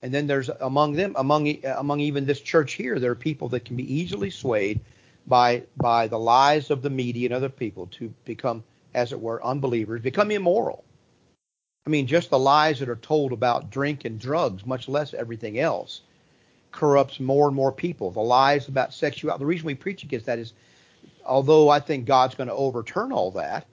[0.00, 3.64] And then there's among them among among even this church here there are people that
[3.64, 4.80] can be easily swayed
[5.26, 9.44] by by the lies of the media and other people to become as it were
[9.44, 10.84] unbelievers, become immoral.
[11.86, 15.58] I mean, just the lies that are told about drink and drugs, much less everything
[15.58, 16.02] else
[16.70, 18.10] corrupts more and more people.
[18.10, 19.40] The lies about sexuality.
[19.40, 20.52] The reason we preach against that is,
[21.24, 23.66] although I think God's going to overturn all that,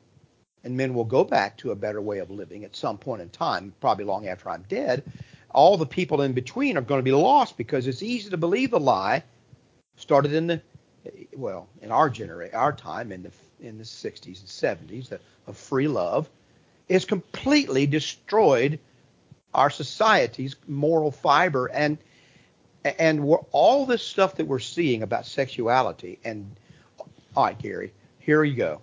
[0.64, 3.30] and men will go back to a better way of living at some point in
[3.30, 5.04] time, probably long after I'm dead.
[5.52, 8.72] All the people in between are going to be lost because it's easy to believe
[8.72, 9.24] the lie.
[9.96, 10.62] Started in the
[11.36, 13.32] well, in our generation, our time in the
[13.62, 16.30] in the 60s and 70s, of free love,
[16.88, 18.80] is completely destroyed
[19.54, 21.98] our society's moral fiber and
[22.84, 23.22] and
[23.52, 26.56] all this stuff that we're seeing about sexuality and
[27.40, 28.82] all right gary here you go.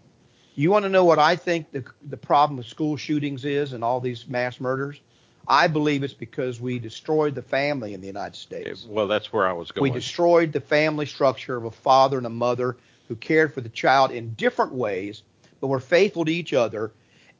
[0.54, 3.84] You want to know what i think the, the problem with school shootings is and
[3.84, 4.98] all these mass murders?
[5.46, 8.86] I believe it's because we destroyed the family in the united states.
[8.88, 9.82] well that's where i was going.
[9.82, 12.78] we destroyed the family structure of a father and a mother
[13.08, 15.22] who cared for the child in different ways
[15.60, 16.92] but were faithful to each other.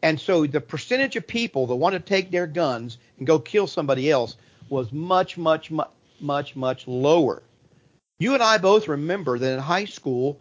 [0.03, 3.67] And so the percentage of people that want to take their guns and go kill
[3.67, 4.37] somebody else
[4.69, 5.89] was much much much
[6.21, 7.43] much, much lower.
[8.19, 10.41] You and I both remember that in high school,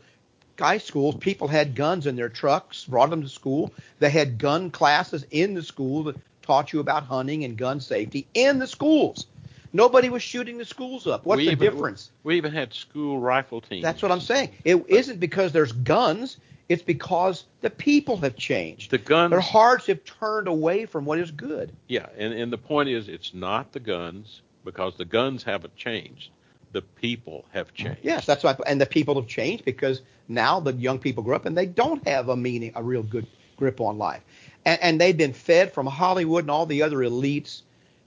[0.59, 3.73] high schools, people had guns in their trucks, brought them to school.
[3.99, 8.27] They had gun classes in the school that taught you about hunting and gun safety
[8.33, 9.27] in the schools.
[9.73, 11.25] Nobody was shooting the schools up.
[11.25, 12.11] What's we the even, difference?
[12.23, 13.83] We even had school rifle teams.
[13.83, 14.51] That's what I'm saying.
[14.63, 16.37] It isn't because there's guns.
[16.69, 18.91] It's because the people have changed.
[18.91, 19.31] The guns.
[19.31, 21.73] Their hearts have turned away from what is good.
[21.87, 26.29] Yeah, and, and the point is, it's not the guns because the guns haven't changed.
[26.75, 28.01] The people have changed.
[28.03, 28.57] Yes, that's right.
[28.67, 32.05] And the people have changed because now the young people grow up and they don't
[32.05, 34.21] have a meaning, a real good grip on life.
[34.65, 37.61] And, and they've been fed from Hollywood and all the other elites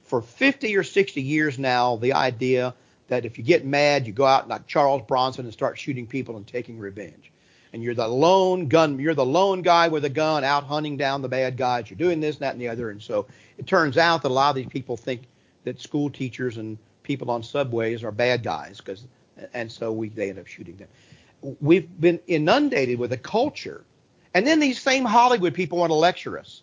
[0.04, 2.74] for 50 or 60 years now the idea
[3.08, 6.36] that if you get mad, you go out like Charles Bronson and start shooting people
[6.36, 7.32] and taking revenge.
[7.72, 11.22] And you're the lone gun, you're the lone guy with a gun out hunting down
[11.22, 11.88] the bad guys.
[11.88, 12.90] You're doing this, and that, and the other.
[12.90, 15.22] And so it turns out that a lot of these people think
[15.64, 16.76] that school teachers and
[17.08, 19.06] people on subways are bad guys because
[19.54, 20.88] and so we they end up shooting them.
[21.60, 23.84] We've been inundated with a culture,
[24.34, 26.62] and then these same Hollywood people want to lecture us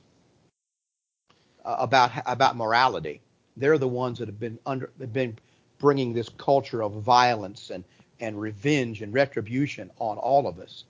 [1.65, 3.19] uh, about about morality.
[3.57, 5.37] they're the ones that have been under have been
[5.79, 7.83] bringing this culture of violence and
[8.19, 10.85] and revenge and retribution on all of us.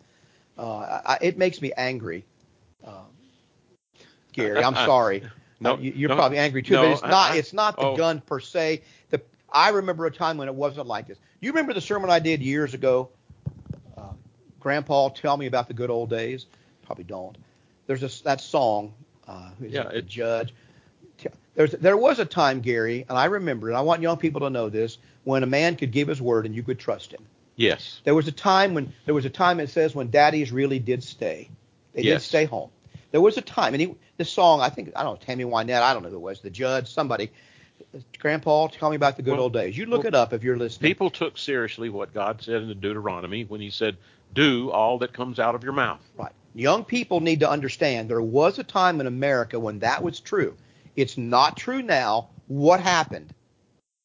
[0.57, 2.23] Uh, I, it makes me angry.
[2.85, 3.07] Um,
[4.33, 5.23] Gary, I'm sorry.
[5.59, 7.31] No, you, you're no, probably angry too, no, but it's not.
[7.31, 7.95] I- it's not the oh.
[7.95, 8.81] gun per se.
[9.09, 9.21] The
[9.55, 11.17] I remember a time when it wasn't like this.
[11.39, 13.09] You remember the sermon I did years ago?
[13.97, 14.09] Uh,
[14.59, 16.45] Grandpa, tell me about the good old days.
[16.85, 17.37] Probably don't.
[17.87, 18.93] There's a, that song.
[19.27, 19.93] Uh, Yeah, it?
[19.93, 20.53] the judge.
[21.55, 24.49] There's, there was a time, Gary, and I remember, and I want young people to
[24.49, 27.25] know this, when a man could give his word and you could trust him.
[27.55, 28.01] Yes.
[28.03, 31.01] There was a time when there was a time it says when daddies really did
[31.01, 31.49] stay.
[31.93, 32.71] They did stay home.
[33.11, 35.81] There was a time, and he, this song, I think, I don't know, Tammy Wynette,
[35.81, 37.31] I don't know who it was, the judge, somebody.
[38.19, 39.77] Grandpa, tell me about the good Well- old days.
[39.77, 40.89] You look well, it up if you're listening.
[40.89, 43.97] People took seriously what God said in the Deuteronomy when He said,
[44.33, 46.33] "Do all that comes out of your mouth." Right.
[46.53, 50.55] Young people need to understand there was a time in America when that was true.
[50.95, 52.29] It's not true now.
[52.47, 53.33] What happened?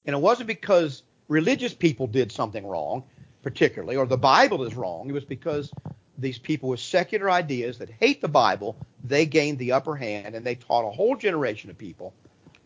[0.04, 3.04] And it wasn't because religious people did something wrong,
[3.42, 5.08] particularly, or the Bible is wrong.
[5.08, 5.70] It was because
[6.18, 10.44] these people with secular ideas that hate the Bible, they gained the upper hand and
[10.44, 12.12] they taught a whole generation of people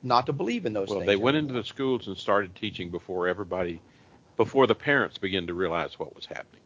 [0.05, 1.09] not to believe in those Well, things.
[1.09, 3.81] Well, they went into the schools and started teaching before everybody,
[4.37, 6.61] before the parents began to realize what was happening.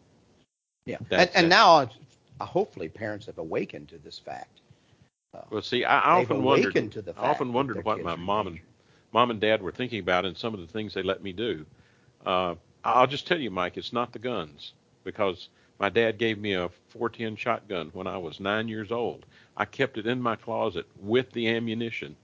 [0.87, 0.97] yeah.
[0.99, 1.91] And, That's and now,
[2.41, 4.61] uh, hopefully, parents have awakened to this fact.
[5.35, 6.77] Uh, Well, see, I, I often wondered.
[7.17, 8.61] I often wondered what my mom and
[9.13, 11.65] mom and dad were thinking about and some of the things they let me do.
[12.25, 14.73] Uh, I'll just tell you, Mike, it's not the guns
[15.05, 19.27] because my dad gave me a 410 shotgun when I was nine years old.
[19.57, 22.17] I kept it in my closet with the ammunition.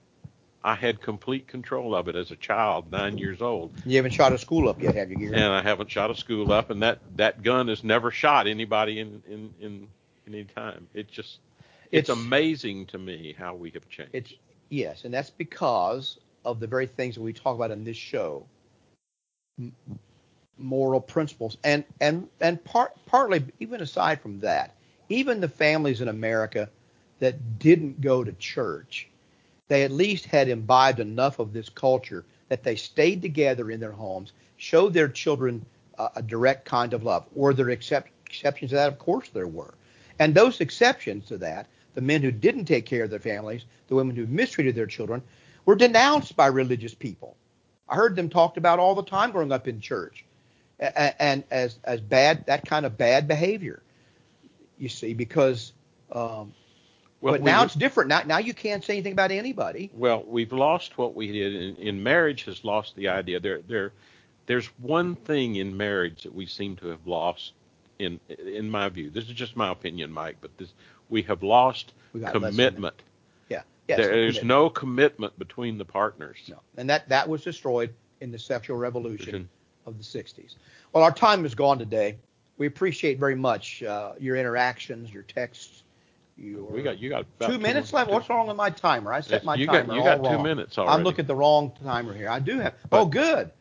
[0.65, 4.33] I had complete control of it as a child, nine years old, You haven't shot
[4.33, 5.35] a school up yet, have you, Gary?
[5.35, 6.71] and I haven't shot a school up.
[6.71, 9.87] And that that gun has never shot anybody in in in
[10.27, 10.87] any time.
[10.95, 11.39] It just
[11.91, 14.15] it's, It's- amazing to me how we have changed.
[14.15, 14.33] It's
[14.69, 18.47] yes, and that's because of the very things that we talk about in this show,
[19.59, 19.75] M-
[20.57, 24.75] moral principles, and and and part partly even aside from that,
[25.09, 26.69] even the families in America
[27.19, 29.07] that didn't go to church,
[29.67, 33.91] they at least had imbibed enough of this culture that they stayed together in their
[33.91, 35.65] homes, showed their children
[35.97, 37.25] uh, a direct kind of love.
[37.33, 38.87] Were there except, exceptions to that?
[38.87, 39.73] Of course there were.
[40.19, 43.95] And those exceptions to that, the men who didn't take care of their families, the
[43.95, 45.21] women who mistreated their children,
[45.65, 47.35] were denounced by religious people.
[47.89, 50.25] I heard them talked about all the time growing up in church,
[50.79, 53.81] and as as bad that kind of bad behavior.
[54.77, 55.71] You see, because
[56.11, 56.53] um,
[57.25, 58.09] Well, but we now were- it's different.
[58.09, 59.89] Now now you can't say anything about anybody.
[59.95, 62.43] Well, we've lost what we did in, in marriage.
[62.43, 63.39] Has lost the idea.
[63.39, 63.93] There, there,
[64.45, 67.53] there's one thing in marriage that we seem to have lost.
[67.97, 70.71] In in my view, this is just my opinion, Mike, but this
[71.09, 73.01] we have lost We got less than commitment.
[73.49, 73.63] Yeah.
[73.87, 73.97] Yes.
[73.97, 74.47] there is commitment.
[74.47, 76.37] no commitment between the partners.
[76.47, 76.59] No.
[76.77, 79.49] And that that was destroyed in the sexual revolution
[79.87, 80.55] of the 60s.
[80.93, 82.17] Well, our time is gone today.
[82.57, 85.81] We appreciate very much uh, your interactions, your texts.
[86.37, 88.11] Your We got you got two minutes left.
[88.11, 89.13] What's wrong with my timer?
[89.13, 90.43] I set my you timer got you got two wrong.
[90.43, 90.93] minutes already.
[90.97, 92.29] I'm looking at the wrong timer here.
[92.29, 92.73] I do have.
[92.83, 93.51] Oh, but- oh, good.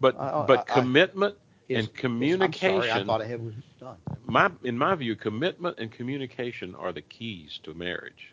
[0.00, 1.36] but I- I- but I- commitment
[1.68, 2.74] Is- and is- communication.
[2.76, 2.90] I'm sorry.
[2.92, 3.96] I thought I had was done.
[4.26, 8.32] my in my view, commitment and communication are the keys to marriage.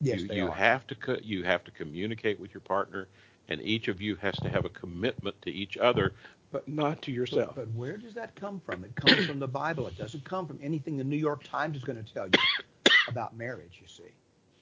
[0.00, 0.50] Yes, you, they you are.
[0.52, 3.08] have to co- you have to communicate with your partner,
[3.48, 6.14] and each of you has to have a commitment to each other,
[6.50, 7.54] but not to yourself.
[7.54, 8.84] But, but where does that come from?
[8.84, 9.86] It comes from the Bible.
[9.86, 12.32] It doesn't come from anything the New York Times is going to tell you
[13.12, 14.10] about marriage, you see.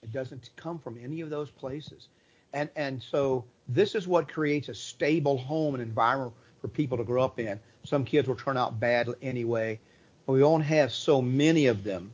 [0.03, 2.09] It doesn't come from any of those places.
[2.53, 7.05] And and so this is what creates a stable home and environment for people to
[7.05, 7.59] grow up in.
[7.85, 9.79] Some kids will turn out bad anyway,
[10.27, 12.13] but we won't have so many of them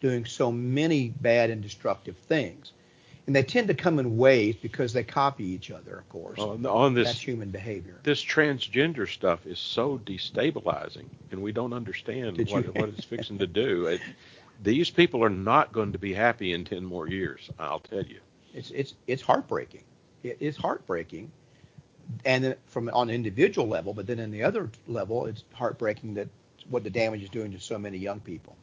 [0.00, 2.72] doing so many bad and destructive things.
[3.26, 6.40] And they tend to come in waves because they copy each other, of course.
[6.40, 8.00] on, on That's this human behavior.
[8.02, 13.46] this transgender stuff is so destabilizing, and we don't understand what, what it's fixing to
[13.46, 13.86] do.
[13.92, 14.00] It,
[14.62, 17.50] these people are not going to be happy in ten more years.
[17.58, 18.20] I'll tell you.
[18.54, 19.84] It's it's it's heartbreaking.
[20.22, 21.30] It is heartbreaking,
[22.24, 26.14] and then from on an individual level, but then in the other level, it's heartbreaking
[26.14, 26.28] that
[26.68, 28.56] what the damage is doing to so many young people.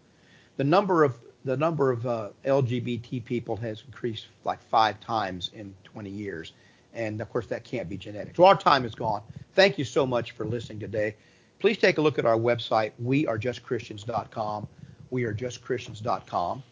[0.58, 5.74] The number of the number of uh, LGBT people has increased like five times in
[5.86, 6.54] 20 years,
[6.94, 8.36] and of course that can't be genetic.
[8.36, 9.22] So our time is gone.
[9.54, 11.16] Thank you so much for listening today.
[11.60, 14.68] Please take a look at our website, wearejustchristians.com.
[15.12, 16.64] Wearejustchristians.com.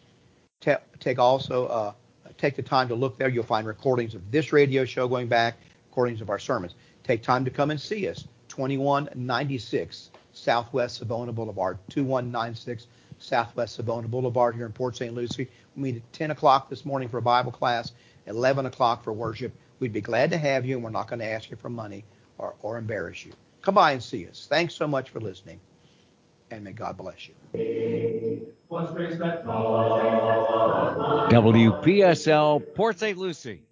[0.60, 1.92] Ta- take also uh,
[2.36, 3.28] take the time to look there.
[3.28, 5.56] You'll find recordings of this radio show going back,
[5.88, 6.74] recordings of our sermons.
[7.04, 8.26] Take time to come and see us.
[8.48, 12.86] 2196 Southwest Savona Boulevard, 2196
[13.18, 15.14] Southwest Savona Boulevard here in Port St.
[15.14, 15.48] Lucie.
[15.76, 17.92] We meet at 10 o'clock this morning for a Bible class,
[18.26, 19.52] 11 o'clock for worship.
[19.80, 22.04] We'd be glad to have you, and we're not going to ask you for money
[22.38, 23.32] or, or embarrass you.
[23.62, 24.46] Come by and see us.
[24.48, 25.60] Thanks so much for listening,
[26.50, 27.34] and may God bless you.
[31.30, 33.16] WPSL Port St.
[33.18, 33.67] Lucie.